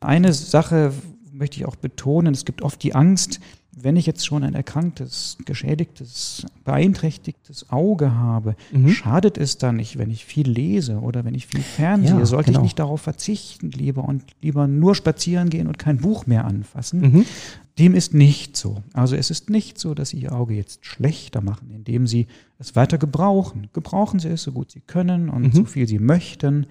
Eine 0.00 0.32
Sache 0.34 0.92
möchte 1.32 1.56
ich 1.56 1.64
auch 1.64 1.76
betonen, 1.76 2.34
es 2.34 2.44
gibt 2.44 2.60
oft 2.60 2.82
die 2.82 2.94
Angst, 2.94 3.40
wenn 3.74 3.96
ich 3.96 4.04
jetzt 4.04 4.26
schon 4.26 4.44
ein 4.44 4.54
erkranktes, 4.54 5.38
geschädigtes, 5.46 6.46
beeinträchtigtes 6.64 7.70
Auge 7.70 8.14
habe, 8.14 8.54
mhm. 8.70 8.90
schadet 8.90 9.38
es 9.38 9.56
dann 9.56 9.76
nicht, 9.76 9.98
wenn 9.98 10.10
ich 10.10 10.24
viel 10.26 10.48
lese 10.48 10.98
oder 10.98 11.24
wenn 11.24 11.34
ich 11.34 11.46
viel 11.46 11.62
fernsehe? 11.62 12.18
Ja, 12.18 12.26
Sollte 12.26 12.50
genau. 12.50 12.60
ich 12.60 12.64
nicht 12.64 12.78
darauf 12.78 13.00
verzichten, 13.00 13.70
lieber 13.70 14.04
und 14.04 14.24
lieber 14.42 14.66
nur 14.66 14.94
spazieren 14.94 15.48
gehen 15.48 15.66
und 15.66 15.78
kein 15.78 15.98
Buch 15.98 16.26
mehr 16.26 16.44
anfassen? 16.44 17.00
Mhm. 17.00 17.26
Dem 17.78 17.94
ist 17.94 18.12
nicht 18.12 18.58
so. 18.58 18.82
Also 18.92 19.16
es 19.16 19.30
ist 19.30 19.48
nicht 19.48 19.78
so, 19.78 19.94
dass 19.94 20.10
Sie 20.10 20.18
Ihr 20.18 20.32
Auge 20.32 20.54
jetzt 20.54 20.84
schlechter 20.84 21.40
machen, 21.40 21.70
indem 21.70 22.06
Sie 22.06 22.26
es 22.58 22.76
weiter 22.76 22.98
gebrauchen. 22.98 23.68
Gebrauchen 23.72 24.20
Sie 24.20 24.28
es 24.28 24.42
so 24.42 24.52
gut 24.52 24.70
Sie 24.70 24.80
können 24.80 25.30
und 25.30 25.42
mhm. 25.44 25.52
so 25.52 25.64
viel 25.64 25.88
Sie 25.88 25.98
möchten 25.98 26.66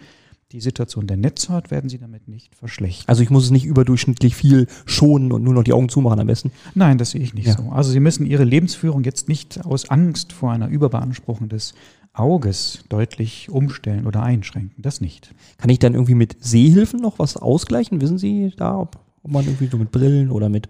die 0.51 0.61
Situation 0.61 1.07
der 1.07 1.17
Netzhaut 1.17 1.71
werden 1.71 1.89
Sie 1.89 1.97
damit 1.97 2.27
nicht 2.27 2.55
verschlechtern. 2.55 3.05
Also 3.07 3.23
ich 3.23 3.29
muss 3.29 3.45
es 3.45 3.51
nicht 3.51 3.65
überdurchschnittlich 3.65 4.35
viel 4.35 4.67
schonen 4.85 5.31
und 5.31 5.43
nur 5.43 5.53
noch 5.53 5.63
die 5.63 5.73
Augen 5.73 5.89
zumachen 5.89 6.19
am 6.19 6.27
besten? 6.27 6.51
Nein, 6.75 6.97
das 6.97 7.11
sehe 7.11 7.21
ich 7.21 7.33
nicht 7.33 7.47
ja. 7.47 7.57
so. 7.57 7.69
Also 7.69 7.91
Sie 7.91 7.99
müssen 7.99 8.25
Ihre 8.25 8.43
Lebensführung 8.43 9.03
jetzt 9.03 9.29
nicht 9.29 9.65
aus 9.65 9.89
Angst 9.89 10.33
vor 10.33 10.51
einer 10.51 10.67
Überbeanspruchung 10.67 11.49
des 11.49 11.73
Auges 12.13 12.83
deutlich 12.89 13.49
umstellen 13.49 14.05
oder 14.05 14.23
einschränken. 14.23 14.81
Das 14.81 14.99
nicht. 14.99 15.33
Kann 15.57 15.69
ich 15.69 15.79
dann 15.79 15.93
irgendwie 15.93 16.15
mit 16.15 16.43
Sehhilfen 16.43 16.99
noch 16.99 17.19
was 17.19 17.37
ausgleichen? 17.37 18.01
Wissen 18.01 18.17
Sie 18.17 18.53
da, 18.57 18.77
ob, 18.77 18.99
ob 19.23 19.31
man 19.31 19.45
irgendwie 19.45 19.67
so 19.67 19.77
mit 19.77 19.91
Brillen 19.91 20.31
oder 20.31 20.49
mit, 20.49 20.67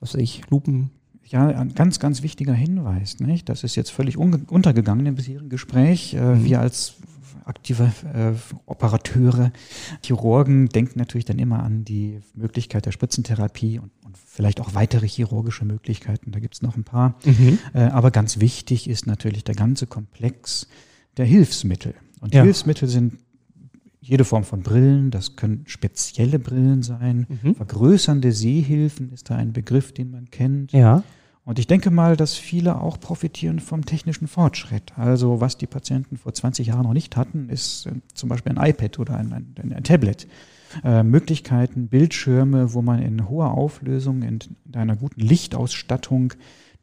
was 0.00 0.14
weiß 0.14 0.20
ich, 0.20 0.42
Lupen 0.50 0.90
ja, 1.30 1.46
ein 1.46 1.74
ganz, 1.74 2.00
ganz 2.00 2.24
wichtiger 2.24 2.54
Hinweis. 2.54 3.20
Nicht? 3.20 3.48
Das 3.48 3.62
ist 3.62 3.76
jetzt 3.76 3.90
völlig 3.90 4.18
untergegangen 4.18 5.06
im 5.06 5.14
bisherigen 5.14 5.48
Gespräch. 5.48 6.14
Äh, 6.14 6.34
mhm. 6.34 6.44
Wir 6.44 6.60
als 6.60 6.94
aktive 7.50 7.92
äh, 8.14 8.32
Operateure, 8.66 9.52
Chirurgen 10.02 10.68
denken 10.68 10.98
natürlich 10.98 11.24
dann 11.26 11.38
immer 11.38 11.62
an 11.62 11.84
die 11.84 12.20
Möglichkeit 12.34 12.86
der 12.86 12.92
Spritzentherapie 12.92 13.78
und, 13.78 13.90
und 14.04 14.16
vielleicht 14.16 14.60
auch 14.60 14.74
weitere 14.74 15.06
chirurgische 15.06 15.64
Möglichkeiten. 15.64 16.30
Da 16.30 16.38
gibt 16.38 16.54
es 16.54 16.62
noch 16.62 16.76
ein 16.76 16.84
paar. 16.84 17.16
Mhm. 17.24 17.58
Äh, 17.74 17.80
aber 17.80 18.10
ganz 18.10 18.40
wichtig 18.40 18.88
ist 18.88 19.06
natürlich 19.06 19.44
der 19.44 19.56
ganze 19.56 19.86
Komplex 19.86 20.68
der 21.16 21.26
Hilfsmittel. 21.26 21.94
Und 22.20 22.34
ja. 22.34 22.42
Hilfsmittel 22.42 22.88
sind 22.88 23.18
jede 24.00 24.24
Form 24.24 24.44
von 24.44 24.62
Brillen, 24.62 25.10
das 25.10 25.36
können 25.36 25.64
spezielle 25.66 26.38
Brillen 26.38 26.82
sein. 26.82 27.26
Mhm. 27.42 27.54
Vergrößernde 27.56 28.32
Sehhilfen 28.32 29.12
ist 29.12 29.28
da 29.28 29.36
ein 29.36 29.52
Begriff, 29.52 29.92
den 29.92 30.10
man 30.10 30.30
kennt. 30.30 30.72
Ja. 30.72 31.02
Und 31.50 31.58
ich 31.58 31.66
denke 31.66 31.90
mal, 31.90 32.16
dass 32.16 32.36
viele 32.36 32.80
auch 32.80 33.00
profitieren 33.00 33.58
vom 33.58 33.84
technischen 33.84 34.28
Fortschritt. 34.28 34.92
Also 34.96 35.40
was 35.40 35.58
die 35.58 35.66
Patienten 35.66 36.16
vor 36.16 36.32
20 36.32 36.68
Jahren 36.68 36.84
noch 36.84 36.92
nicht 36.92 37.16
hatten, 37.16 37.48
ist 37.48 37.86
äh, 37.86 37.90
zum 38.14 38.28
Beispiel 38.28 38.56
ein 38.56 38.70
iPad 38.70 39.00
oder 39.00 39.16
ein, 39.16 39.32
ein, 39.32 39.72
ein 39.72 39.82
Tablet. 39.82 40.28
Äh, 40.84 41.02
Möglichkeiten, 41.02 41.88
Bildschirme, 41.88 42.72
wo 42.72 42.82
man 42.82 43.02
in 43.02 43.28
hoher 43.28 43.50
Auflösung, 43.50 44.22
in, 44.22 44.38
in 44.64 44.76
einer 44.76 44.94
guten 44.94 45.20
Lichtausstattung 45.20 46.34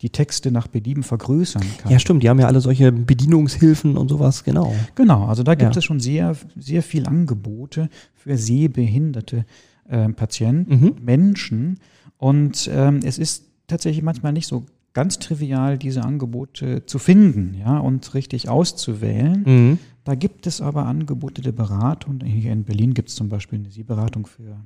die 0.01 0.09
Texte 0.09 0.51
nach 0.51 0.67
Belieben 0.67 1.03
vergrößern 1.03 1.63
kann. 1.77 1.89
Ja, 1.89 1.97
stimmt. 1.97 2.23
Die 2.23 2.29
haben 2.29 2.41
ja 2.41 2.47
alle 2.47 2.59
solche 2.59 2.91
Bedienungshilfen 2.91 3.95
und 3.95 4.09
sowas, 4.09 4.43
genau. 4.43 4.75
Genau, 4.95 5.27
also 5.27 5.43
da 5.43 5.55
gibt 5.55 5.75
ja. 5.75 5.79
es 5.79 5.85
schon 5.85 6.01
sehr, 6.01 6.35
sehr 6.57 6.83
viel 6.83 7.07
Angebote 7.07 7.89
für 8.15 8.35
sehbehinderte 8.37 9.45
äh, 9.87 10.09
Patienten, 10.09 10.77
mhm. 10.77 10.95
Menschen. 11.05 11.79
Und 12.17 12.69
ähm, 12.73 12.99
es 13.03 13.17
ist 13.17 13.46
tatsächlich 13.67 14.03
manchmal 14.03 14.33
nicht 14.33 14.47
so 14.47 14.65
ganz 14.93 15.19
trivial, 15.19 15.77
diese 15.77 16.03
Angebote 16.03 16.85
zu 16.85 16.97
finden 16.97 17.53
ja, 17.53 17.77
und 17.77 18.13
richtig 18.13 18.49
auszuwählen. 18.49 19.43
Mhm. 19.45 19.79
Da 20.03 20.15
gibt 20.15 20.47
es 20.47 20.61
aber 20.61 20.85
Angebote 20.85 21.41
der 21.41 21.51
Beratung. 21.51 22.21
Hier 22.23 22.51
in 22.51 22.63
Berlin 22.63 22.93
gibt 22.93 23.09
es 23.09 23.15
zum 23.15 23.29
Beispiel 23.29 23.59
eine 23.59 23.69
Sehberatung 23.69 24.25
für 24.25 24.57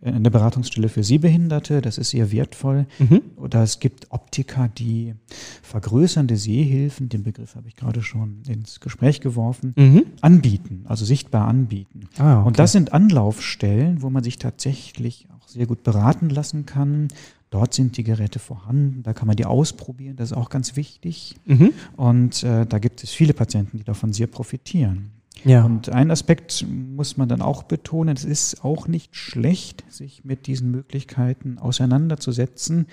äh, 0.00 0.12
eine 0.12 0.30
Beratungsstelle 0.30 0.88
für 0.88 1.02
Sehbehinderte, 1.02 1.80
das 1.80 1.98
ist 1.98 2.10
sehr 2.10 2.32
wertvoll. 2.32 2.86
Mhm. 2.98 3.22
Oder 3.36 3.62
es 3.62 3.80
gibt 3.80 4.06
Optiker, 4.10 4.68
die 4.68 5.14
vergrößernde 5.62 6.36
Sehhilfen, 6.36 7.08
den 7.08 7.22
Begriff 7.22 7.54
habe 7.54 7.68
ich 7.68 7.76
gerade 7.76 8.02
schon 8.02 8.42
ins 8.48 8.80
Gespräch 8.80 9.20
geworfen, 9.20 9.74
mhm. 9.76 10.04
anbieten, 10.20 10.84
also 10.86 11.04
sichtbar 11.04 11.48
anbieten. 11.48 12.08
Ah, 12.18 12.38
okay. 12.38 12.46
Und 12.46 12.58
das 12.58 12.72
sind 12.72 12.92
Anlaufstellen, 12.92 14.02
wo 14.02 14.10
man 14.10 14.22
sich 14.22 14.38
tatsächlich 14.38 15.26
auch 15.36 15.48
sehr 15.48 15.66
gut 15.66 15.82
beraten 15.82 16.30
lassen 16.30 16.66
kann, 16.66 17.08
Dort 17.50 17.72
sind 17.72 17.96
die 17.96 18.04
Geräte 18.04 18.38
vorhanden, 18.38 19.02
da 19.02 19.14
kann 19.14 19.26
man 19.26 19.36
die 19.36 19.46
ausprobieren, 19.46 20.16
das 20.16 20.32
ist 20.32 20.36
auch 20.36 20.50
ganz 20.50 20.76
wichtig. 20.76 21.36
Mhm. 21.46 21.72
Und 21.96 22.42
äh, 22.42 22.66
da 22.66 22.78
gibt 22.78 23.02
es 23.02 23.10
viele 23.10 23.32
Patienten, 23.32 23.78
die 23.78 23.84
davon 23.84 24.12
sehr 24.12 24.26
profitieren. 24.26 25.12
Ja. 25.44 25.64
Und 25.64 25.88
ein 25.88 26.10
Aspekt 26.10 26.66
muss 26.68 27.16
man 27.16 27.28
dann 27.28 27.42
auch 27.42 27.62
betonen, 27.62 28.16
es 28.16 28.24
ist 28.24 28.64
auch 28.64 28.88
nicht 28.88 29.16
schlecht, 29.16 29.84
sich 29.88 30.24
mit 30.24 30.46
diesen 30.46 30.70
Möglichkeiten 30.70 31.58
auseinanderzusetzen, 31.58 32.86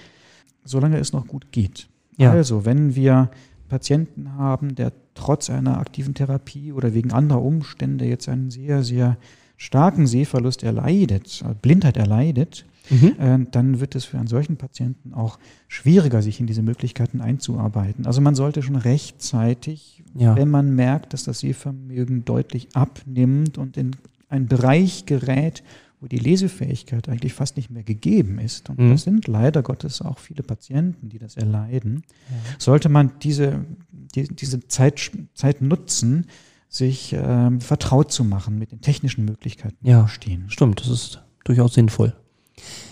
solange 0.64 1.00
es 1.00 1.12
noch 1.12 1.28
gut 1.28 1.52
geht. 1.52 1.90
Ja. 2.18 2.32
Also, 2.32 2.66
wenn 2.66 2.96
wir 2.96 3.32
Patienten 3.68 4.34
haben, 4.34 4.76
der 4.76 4.94
trotz 5.16 5.50
einer 5.50 5.80
aktiven 5.80 6.14
Therapie 6.14 6.72
oder 6.72 6.94
wegen 6.94 7.12
anderer 7.12 7.42
Umstände 7.42 8.06
jetzt 8.06 8.30
einen 8.30 8.52
sehr, 8.52 8.84
sehr 8.84 9.18
starken 9.58 10.08
Sehverlust 10.08 10.64
erleidet, 10.64 11.44
äh, 11.46 11.54
Blindheit 11.62 11.98
erleidet, 11.98 12.66
mhm. 12.90 13.16
äh, 13.20 13.46
dann 13.52 13.80
wird 13.80 13.96
es 13.96 14.06
für 14.06 14.18
einen 14.18 14.28
solchen 14.28 14.58
Patienten 14.58 15.14
auch 15.14 15.40
schwieriger, 15.68 16.22
sich 16.22 16.40
in 16.40 16.48
diese 16.48 16.62
Möglichkeiten 16.62 17.22
einzuarbeiten. 17.22 18.06
Also 18.06 18.22
man 18.22 18.36
sollte 18.36 18.62
schon 18.62 18.76
rechtzeitig, 18.76 20.04
ja. 20.14 20.36
wenn 20.36 20.50
man 20.50 20.76
merkt, 20.76 21.14
dass 21.14 21.24
das 21.24 21.40
Sehvermögen 21.40 22.26
deutlich 22.26 22.70
abnimmt 22.76 23.58
und 23.58 23.78
in 23.78 23.92
einen 24.30 24.48
Bereich 24.48 25.06
gerät, 25.06 25.64
wo 26.02 26.08
die 26.08 26.18
Lesefähigkeit 26.18 27.10
eigentlich 27.10 27.34
fast 27.34 27.58
nicht 27.58 27.70
mehr 27.70 27.84
gegeben 27.84 28.40
ist, 28.40 28.70
und 28.70 28.80
mhm. 28.80 28.92
das 28.92 29.04
sind 29.04 29.28
leider 29.28 29.64
Gottes 29.64 30.02
auch 30.02 30.20
viele 30.20 30.44
Patienten, 30.44 31.10
die 31.10 31.20
das 31.20 31.38
erleiden, 31.38 32.04
ja. 32.30 32.36
sollte 32.60 32.90
man 32.90 33.14
diese, 33.22 33.66
die, 33.92 34.28
diese 34.28 34.68
Zeit, 34.68 35.12
Zeit 35.34 35.62
nutzen, 35.62 36.28
sich 36.70 37.14
äh, 37.14 37.60
vertraut 37.60 38.12
zu 38.12 38.24
machen 38.24 38.60
mit 38.60 38.72
den 38.72 38.82
technischen 38.82 39.26
Möglichkeiten, 39.26 39.78
die 39.82 39.90
ja, 39.90 40.08
stehen. 40.08 40.46
Stimmt, 40.50 40.82
das 40.82 40.90
ist 40.90 41.24
durchaus 41.46 41.74
sinnvoll. 41.74 42.14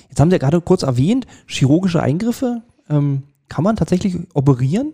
Jetzt 0.09 0.19
haben 0.19 0.29
Sie 0.29 0.35
ja 0.35 0.39
gerade 0.39 0.61
kurz 0.61 0.83
erwähnt, 0.83 1.25
chirurgische 1.47 2.01
Eingriffe. 2.01 2.61
Ähm, 2.89 3.23
kann 3.49 3.63
man 3.63 3.75
tatsächlich 3.75 4.17
operieren? 4.33 4.93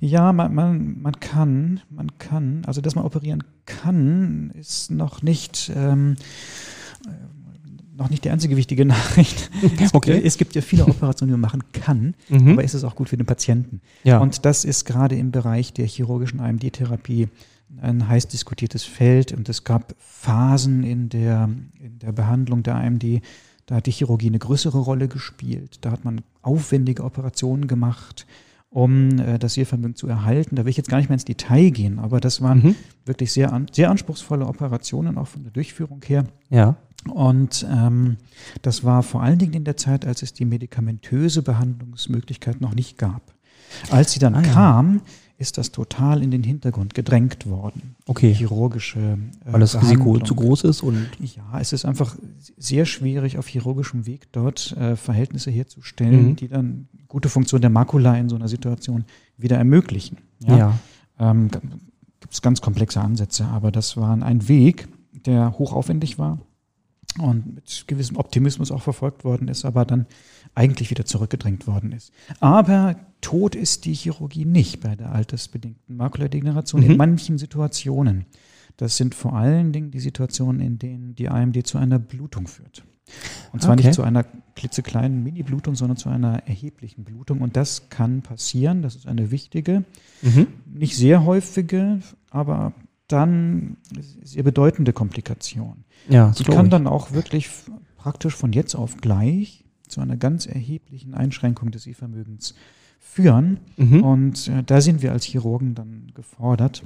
Ja, 0.00 0.32
man, 0.32 0.54
man, 0.54 1.00
man 1.00 1.18
kann, 1.20 1.80
man 1.90 2.18
kann. 2.18 2.62
Also, 2.66 2.80
dass 2.80 2.94
man 2.94 3.04
operieren 3.04 3.42
kann, 3.64 4.52
ist 4.54 4.90
noch 4.90 5.22
nicht, 5.22 5.72
ähm, 5.74 6.16
äh, 7.06 7.96
noch 7.96 8.10
nicht 8.10 8.24
die 8.24 8.30
einzige 8.30 8.56
wichtige 8.56 8.84
Nachricht. 8.84 9.50
Es, 9.80 9.94
okay. 9.94 10.14
gibt, 10.14 10.26
es 10.26 10.38
gibt 10.38 10.54
ja 10.54 10.62
viele 10.62 10.86
Operationen, 10.86 11.30
die 11.30 11.32
man 11.32 11.40
machen 11.40 11.64
kann, 11.72 12.14
mhm. 12.28 12.52
aber 12.52 12.64
ist 12.64 12.74
es 12.74 12.84
auch 12.84 12.94
gut 12.94 13.08
für 13.08 13.16
den 13.16 13.26
Patienten. 13.26 13.80
Ja. 14.04 14.18
Und 14.18 14.44
das 14.44 14.64
ist 14.64 14.84
gerade 14.84 15.16
im 15.16 15.30
Bereich 15.32 15.72
der 15.72 15.86
chirurgischen 15.86 16.40
AMD-Therapie 16.40 17.28
ein 17.80 18.08
heiß 18.08 18.28
diskutiertes 18.28 18.84
Feld 18.84 19.32
und 19.32 19.48
es 19.48 19.64
gab 19.64 19.94
Phasen 19.98 20.82
in 20.82 21.08
der, 21.08 21.50
in 21.80 21.98
der 21.98 22.12
Behandlung 22.12 22.62
der 22.62 22.76
AMD, 22.76 23.20
da 23.66 23.76
hat 23.76 23.86
die 23.86 23.92
Chirurgie 23.92 24.28
eine 24.28 24.38
größere 24.38 24.78
Rolle 24.78 25.08
gespielt. 25.08 25.78
Da 25.82 25.90
hat 25.90 26.04
man 26.04 26.22
aufwendige 26.42 27.04
Operationen 27.04 27.66
gemacht, 27.66 28.26
um 28.70 29.18
äh, 29.18 29.38
das 29.38 29.54
Sehvermögen 29.54 29.96
zu 29.96 30.06
erhalten. 30.06 30.56
Da 30.56 30.64
will 30.64 30.70
ich 30.70 30.76
jetzt 30.76 30.88
gar 30.88 30.98
nicht 30.98 31.08
mehr 31.08 31.14
ins 31.14 31.24
Detail 31.24 31.70
gehen, 31.70 31.98
aber 31.98 32.20
das 32.20 32.40
waren 32.40 32.62
mhm. 32.62 32.74
wirklich 33.04 33.32
sehr, 33.32 33.52
an, 33.52 33.66
sehr 33.72 33.90
anspruchsvolle 33.90 34.46
Operationen, 34.46 35.18
auch 35.18 35.28
von 35.28 35.42
der 35.42 35.52
Durchführung 35.52 36.02
her. 36.06 36.24
Ja. 36.48 36.76
Und 37.08 37.66
ähm, 37.70 38.16
das 38.62 38.82
war 38.82 39.02
vor 39.02 39.22
allen 39.22 39.38
Dingen 39.38 39.52
in 39.52 39.64
der 39.64 39.76
Zeit, 39.76 40.06
als 40.06 40.22
es 40.22 40.32
die 40.32 40.44
medikamentöse 40.44 41.42
Behandlungsmöglichkeit 41.42 42.60
noch 42.60 42.74
nicht 42.74 42.98
gab. 42.98 43.34
Als 43.90 44.12
sie 44.12 44.18
dann 44.18 44.34
ah, 44.34 44.42
kam, 44.42 44.94
ja 44.94 45.00
ist 45.38 45.58
das 45.58 45.70
total 45.70 46.22
in 46.22 46.30
den 46.30 46.42
Hintergrund 46.42 46.94
gedrängt 46.94 47.46
worden. 47.46 47.96
Okay. 48.06 48.32
Chirurgische. 48.34 49.18
Äh, 49.44 49.52
Weil 49.52 49.60
das 49.60 49.80
Risiko 49.80 50.18
zu 50.18 50.34
groß 50.34 50.64
ist 50.64 50.82
und. 50.82 51.08
Ja, 51.20 51.60
es 51.60 51.72
ist 51.72 51.84
einfach 51.84 52.16
sehr 52.56 52.86
schwierig, 52.86 53.38
auf 53.38 53.46
chirurgischem 53.46 54.06
Weg 54.06 54.32
dort 54.32 54.72
äh, 54.76 54.96
Verhältnisse 54.96 55.50
herzustellen, 55.50 56.28
mhm. 56.28 56.36
die 56.36 56.48
dann 56.48 56.88
gute 57.08 57.28
Funktion 57.28 57.60
der 57.60 57.70
Makula 57.70 58.16
in 58.16 58.28
so 58.28 58.36
einer 58.36 58.48
Situation 58.48 59.04
wieder 59.36 59.58
ermöglichen. 59.58 60.18
Ja. 60.40 60.56
ja. 60.56 60.78
Ähm, 61.18 61.50
Gibt 62.20 62.32
es 62.32 62.42
ganz 62.42 62.60
komplexe 62.60 63.00
Ansätze, 63.00 63.44
aber 63.44 63.70
das 63.70 63.96
war 63.96 64.10
ein 64.10 64.48
Weg, 64.48 64.88
der 65.26 65.58
hochaufwendig 65.58 66.18
war 66.18 66.38
und 67.18 67.54
mit 67.54 67.84
gewissem 67.86 68.16
Optimismus 68.16 68.70
auch 68.70 68.82
verfolgt 68.82 69.24
worden 69.24 69.48
ist, 69.48 69.64
aber 69.64 69.84
dann 69.84 70.06
eigentlich 70.54 70.90
wieder 70.90 71.04
zurückgedrängt 71.04 71.66
worden 71.66 71.92
ist. 71.92 72.12
Aber 72.40 72.96
tot 73.20 73.54
ist 73.54 73.84
die 73.84 73.94
Chirurgie 73.94 74.44
nicht 74.44 74.80
bei 74.80 74.96
der 74.96 75.12
altersbedingten 75.12 75.96
Makuladegeneration 75.96 76.82
mhm. 76.82 76.90
in 76.90 76.96
manchen 76.96 77.38
Situationen. 77.38 78.26
Das 78.76 78.96
sind 78.96 79.14
vor 79.14 79.34
allen 79.34 79.72
Dingen 79.72 79.90
die 79.90 80.00
Situationen, 80.00 80.60
in 80.60 80.78
denen 80.78 81.14
die 81.14 81.28
AMD 81.28 81.66
zu 81.66 81.78
einer 81.78 81.98
Blutung 81.98 82.46
führt. 82.46 82.84
Und 83.52 83.62
zwar 83.62 83.74
okay. 83.74 83.84
nicht 83.86 83.94
zu 83.94 84.02
einer 84.02 84.24
klitzekleinen 84.56 85.22
Mini-Blutung, 85.22 85.76
sondern 85.76 85.96
zu 85.96 86.08
einer 86.08 86.46
erheblichen 86.46 87.04
Blutung. 87.04 87.40
Und 87.40 87.56
das 87.56 87.88
kann 87.88 88.22
passieren. 88.22 88.82
Das 88.82 88.96
ist 88.96 89.06
eine 89.06 89.30
wichtige, 89.30 89.84
mhm. 90.22 90.48
nicht 90.66 90.96
sehr 90.96 91.24
häufige, 91.24 92.00
aber 92.30 92.72
dann 93.08 93.76
sehr 94.22 94.42
bedeutende 94.42 94.92
Komplikation. 94.92 95.84
Ja, 96.08 96.32
die 96.36 96.44
kann 96.44 96.66
ich. 96.66 96.70
dann 96.70 96.86
auch 96.86 97.12
wirklich 97.12 97.48
praktisch 97.96 98.34
von 98.34 98.52
jetzt 98.52 98.74
auf 98.74 98.96
gleich 98.98 99.64
zu 99.88 100.00
einer 100.00 100.16
ganz 100.16 100.46
erheblichen 100.46 101.14
Einschränkung 101.14 101.70
des 101.70 101.84
Sehvermögens 101.84 102.54
führen. 103.00 103.58
Mhm. 103.76 104.02
Und 104.02 104.48
äh, 104.48 104.62
da 104.64 104.80
sind 104.80 105.02
wir 105.02 105.12
als 105.12 105.24
Chirurgen 105.24 105.74
dann 105.74 106.12
gefordert, 106.14 106.82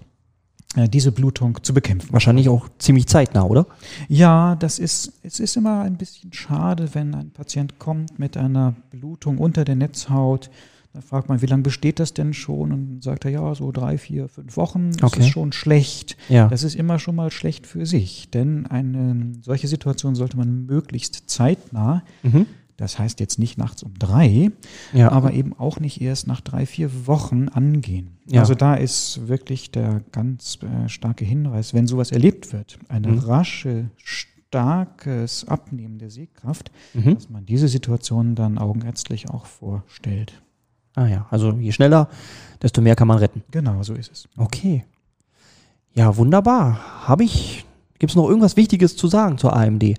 äh, 0.77 0.89
diese 0.89 1.11
Blutung 1.11 1.59
zu 1.63 1.75
bekämpfen. 1.75 2.13
Wahrscheinlich 2.13 2.49
auch 2.49 2.69
ziemlich 2.79 3.07
zeitnah, 3.07 3.45
oder? 3.45 3.67
Ja, 4.09 4.57
das 4.57 4.79
ist, 4.79 5.13
es 5.23 5.41
ist 5.41 5.57
immer 5.57 5.81
ein 5.81 5.97
bisschen 5.97 6.33
schade, 6.33 6.95
wenn 6.95 7.15
ein 7.15 7.31
Patient 7.31 7.79
kommt 7.79 8.19
mit 8.19 8.37
einer 8.37 8.75
Blutung 8.91 9.39
unter 9.39 9.65
der 9.65 9.77
Netzhaut. 9.77 10.51
Da 10.93 11.01
fragt 11.01 11.29
man, 11.29 11.41
wie 11.41 11.47
lange 11.47 11.63
besteht 11.63 12.01
das 12.01 12.15
denn 12.15 12.35
schon? 12.35 12.73
Und 12.73 12.89
dann 12.89 13.03
sagt 13.03 13.25
er, 13.25 13.31
ja, 13.31 13.55
so 13.55 13.71
drei, 13.71 13.97
vier, 13.97 14.29
fünf 14.29 14.57
Wochen. 14.57 14.91
Das 14.93 15.13
okay. 15.13 15.21
ist 15.21 15.29
schon 15.29 15.53
schlecht. 15.53 16.17
Ja. 16.29 16.49
Das 16.49 16.65
ist 16.65 16.75
immer 16.75 16.99
schon 16.99 17.15
mal 17.15 17.31
schlecht 17.31 17.67
für 17.67 17.87
sich. 17.87 18.29
Denn 18.31 18.67
eine 18.67 19.33
solche 19.41 19.69
Situation 19.69 20.15
sollte 20.15 20.37
man 20.37 20.67
möglichst 20.67 21.31
zeitnah 21.31 22.03
mhm. 22.23 22.47
Das 22.81 22.99
heißt 22.99 23.21
jetzt 23.21 23.39
nicht 23.39 23.59
nachts 23.59 23.83
um 23.83 23.93
drei, 23.99 24.53
ja. 24.95 25.13
aber 25.13 25.35
eben 25.35 25.53
auch 25.53 25.81
nicht 25.81 26.01
erst 26.01 26.27
nach 26.27 26.41
drei, 26.41 26.65
vier 26.65 27.07
Wochen 27.07 27.51
angehen. 27.51 28.17
Ja. 28.27 28.41
Also 28.41 28.55
da 28.55 28.75
ist 28.75 29.29
wirklich 29.29 29.71
der 29.71 30.01
ganz 30.13 30.59
äh, 30.63 30.89
starke 30.89 31.27
Hinweis, 31.27 31.75
wenn 31.75 31.87
sowas 31.87 32.11
erlebt 32.11 32.55
wird, 32.55 32.79
eine 32.89 33.09
mhm. 33.09 33.19
rasche, 33.19 33.91
starkes 33.99 35.47
Abnehmen 35.47 35.99
der 35.99 36.09
Sehkraft, 36.09 36.73
mhm. 36.95 37.17
dass 37.17 37.29
man 37.29 37.45
diese 37.45 37.69
Situation 37.69 38.35
dann 38.35 38.57
augenärztlich 38.57 39.29
auch 39.29 39.45
vorstellt. 39.45 40.41
Ah 40.95 41.07
ja, 41.07 41.27
also 41.31 41.53
je 41.53 41.73
schneller, 41.73 42.09
desto 42.63 42.81
mehr 42.81 42.97
kann 42.97 43.09
man 43.09 43.19
retten. 43.19 43.43
Genau, 43.51 43.83
so 43.83 43.95
ist 43.95 44.11
es. 44.13 44.29
Okay. 44.37 44.85
Ja, 45.95 46.17
wunderbar. 46.17 47.07
Habe 47.09 47.25
ich, 47.25 47.65
gibt 47.99 48.11
es 48.11 48.17
noch 48.17 48.29
irgendwas 48.29 48.57
Wichtiges 48.57 48.97
zu 48.97 49.09
sagen 49.09 49.39
zur 49.39 49.55
AMD? 49.57 49.95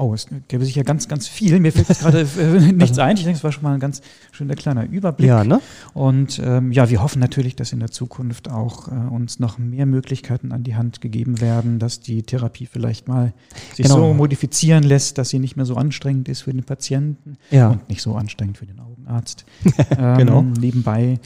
Oh, 0.00 0.14
es 0.14 0.28
gäbe 0.46 0.64
sicher 0.64 0.84
ganz, 0.84 1.08
ganz 1.08 1.26
viel. 1.26 1.58
Mir 1.58 1.72
fällt 1.72 1.88
jetzt 1.88 2.02
gerade 2.02 2.20
äh, 2.38 2.72
nichts 2.72 2.98
ein. 2.98 3.16
Ich 3.16 3.24
denke, 3.24 3.36
es 3.36 3.42
war 3.42 3.50
schon 3.50 3.64
mal 3.64 3.74
ein 3.74 3.80
ganz 3.80 4.00
schöner 4.30 4.54
kleiner 4.54 4.84
Überblick. 4.84 5.28
Ja, 5.28 5.42
ne? 5.42 5.60
Und 5.92 6.40
ähm, 6.42 6.70
ja, 6.70 6.88
wir 6.88 7.02
hoffen 7.02 7.18
natürlich, 7.18 7.56
dass 7.56 7.72
in 7.72 7.80
der 7.80 7.90
Zukunft 7.90 8.48
auch 8.48 8.86
äh, 8.88 8.92
uns 8.92 9.40
noch 9.40 9.58
mehr 9.58 9.86
Möglichkeiten 9.86 10.52
an 10.52 10.62
die 10.62 10.76
Hand 10.76 11.00
gegeben 11.00 11.40
werden, 11.40 11.80
dass 11.80 11.98
die 11.98 12.22
Therapie 12.22 12.66
vielleicht 12.66 13.08
mal 13.08 13.34
sich 13.74 13.86
genau. 13.86 13.96
so 13.96 14.14
modifizieren 14.14 14.84
lässt, 14.84 15.18
dass 15.18 15.30
sie 15.30 15.40
nicht 15.40 15.56
mehr 15.56 15.66
so 15.66 15.74
anstrengend 15.74 16.28
ist 16.28 16.42
für 16.42 16.52
den 16.52 16.62
Patienten 16.62 17.36
ja. 17.50 17.68
und 17.68 17.88
nicht 17.88 18.00
so 18.00 18.14
anstrengend 18.14 18.56
für 18.56 18.66
den 18.66 18.78
Augenarzt. 19.08 19.44
ähm, 19.98 20.18
genau. 20.18 20.42
Nebenbei. 20.42 21.18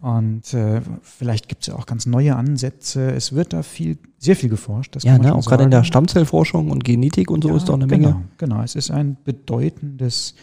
Und 0.00 0.52
äh, 0.54 0.80
vielleicht 1.02 1.48
gibt 1.48 1.62
es 1.62 1.68
ja 1.68 1.74
auch 1.74 1.86
ganz 1.86 2.06
neue 2.06 2.36
Ansätze. 2.36 3.12
Es 3.12 3.32
wird 3.32 3.52
da 3.52 3.62
viel 3.62 3.98
sehr 4.18 4.36
viel 4.36 4.50
geforscht. 4.50 4.96
Das 4.96 5.04
ja, 5.04 5.18
ne, 5.18 5.34
auch 5.34 5.44
gerade 5.44 5.64
in 5.64 5.70
der 5.70 5.84
Stammzellforschung 5.84 6.70
und 6.70 6.84
Genetik 6.84 7.30
und 7.30 7.42
so 7.42 7.50
ja, 7.50 7.56
ist 7.56 7.68
doch 7.68 7.74
eine 7.74 7.86
genau, 7.86 8.08
Menge. 8.08 8.24
Genau, 8.38 8.62
es 8.62 8.74
ist 8.74 8.90
ein 8.90 9.16
bedeutendes 9.24 10.34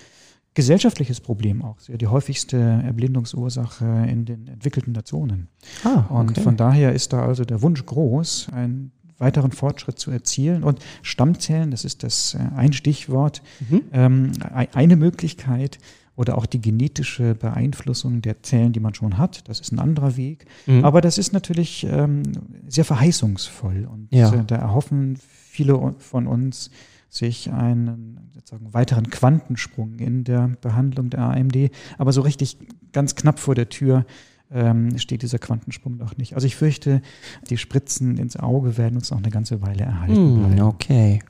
gesellschaftliches 0.54 1.20
Problem 1.20 1.64
auch. 1.64 1.78
Die 1.88 2.08
häufigste 2.08 2.58
Erblindungsursache 2.58 4.06
in 4.08 4.26
den 4.26 4.48
entwickelten 4.48 4.94
Nationen. 4.94 5.48
Ah, 5.84 6.06
okay. 6.10 6.14
Und 6.14 6.38
von 6.40 6.58
daher 6.58 6.94
ist 6.94 7.12
da 7.12 7.26
also 7.26 7.44
der 7.44 7.64
Wunsch 7.64 7.84
groß, 7.84 8.50
einen 8.54 8.92
weiteren 9.18 9.52
Fortschritt 9.52 9.98
zu 9.98 10.12
erzielen. 10.12 10.64
Und 10.64 10.80
Stammzellen, 11.02 11.72
das 11.72 11.86
ist 11.86 12.04
das 12.04 12.36
äh, 12.36 12.40
ein 12.56 12.74
Stichwort, 12.74 13.42
mhm. 13.70 13.82
ähm, 13.92 14.32
eine 14.74 14.96
Möglichkeit, 14.96 15.80
oder 16.16 16.38
auch 16.38 16.46
die 16.46 16.62
genetische 16.62 17.34
Beeinflussung 17.36 18.22
der 18.22 18.44
Zellen, 18.44 18.72
die 18.72 18.80
man 18.80 18.94
schon 18.94 19.18
hat. 19.18 19.48
Das 19.48 19.60
ist 19.60 19.72
ein 19.72 19.80
anderer 19.80 20.16
Weg. 20.16 20.46
Mhm. 20.68 20.86
Aber 20.86 21.02
das 21.02 21.18
ist 21.18 21.34
natürlich 21.34 21.88
ähm, 21.90 22.24
sehr 22.68 22.86
verheißungsvoll. 22.86 23.88
Und 23.92 24.08
ja. 24.12 24.34
äh, 24.34 24.46
da 24.46 24.58
erhoffen 24.58 25.18
viele 25.18 25.96
von 25.98 26.28
uns 26.28 26.70
sich 27.10 27.52
einen 27.52 28.30
sozusagen 28.34 28.74
weiteren 28.74 29.10
Quantensprung 29.10 30.00
in 30.00 30.24
der 30.24 30.52
Behandlung 30.62 31.10
der 31.10 31.22
AMD. 31.22 31.72
Aber 31.98 32.12
so 32.12 32.22
richtig 32.22 32.58
ganz 32.92 33.16
knapp 33.16 33.40
vor 33.40 33.56
der 33.56 33.70
Tür 33.70 34.06
ähm, 34.52 34.98
steht 34.98 35.24
dieser 35.24 35.40
Quantensprung 35.40 35.98
noch 35.98 36.18
nicht. 36.18 36.36
Also 36.36 36.46
ich 36.46 36.56
fürchte, 36.56 37.02
die 37.50 37.58
Spritzen 37.58 38.18
ins 38.18 38.38
Auge 38.38 38.78
werden 38.78 38.96
uns 38.96 39.12
noch 39.12 39.18
eine 39.18 39.30
ganze 39.30 39.62
Weile 39.62 39.84
erhalten 39.84 40.40
bleiben. 40.40 40.62
okay. 40.62 41.22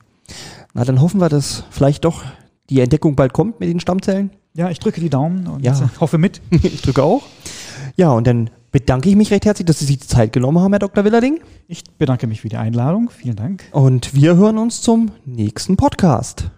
Na, 0.74 0.84
dann 0.84 1.00
hoffen 1.00 1.20
wir, 1.20 1.28
dass 1.28 1.64
vielleicht 1.70 2.04
doch 2.04 2.24
die 2.70 2.80
Entdeckung 2.80 3.14
bald 3.16 3.32
kommt 3.32 3.60
mit 3.60 3.68
den 3.68 3.80
Stammzellen. 3.80 4.30
Ja, 4.56 4.70
ich 4.70 4.78
drücke 4.78 5.00
die 5.00 5.10
Daumen 5.10 5.48
und 5.48 5.64
ja. 5.64 5.90
hoffe 6.00 6.16
mit. 6.16 6.40
ich 6.50 6.82
drücke 6.82 7.02
auch. 7.02 7.24
Ja, 7.96 8.12
und 8.12 8.26
dann 8.26 8.50
bedanke 8.70 9.08
ich 9.08 9.16
mich 9.16 9.32
recht 9.32 9.44
herzlich, 9.44 9.66
dass 9.66 9.80
Sie 9.80 9.84
sich 9.84 9.98
die 9.98 10.06
Zeit 10.06 10.32
genommen 10.32 10.60
haben, 10.60 10.72
Herr 10.72 10.78
Dr. 10.78 11.04
Willerding. 11.04 11.40
Ich 11.66 11.82
bedanke 11.98 12.28
mich 12.28 12.40
für 12.40 12.48
die 12.48 12.56
Einladung. 12.56 13.10
Vielen 13.10 13.36
Dank. 13.36 13.64
Und 13.72 14.14
wir 14.14 14.36
hören 14.36 14.58
uns 14.58 14.80
zum 14.80 15.10
nächsten 15.24 15.76
Podcast. 15.76 16.50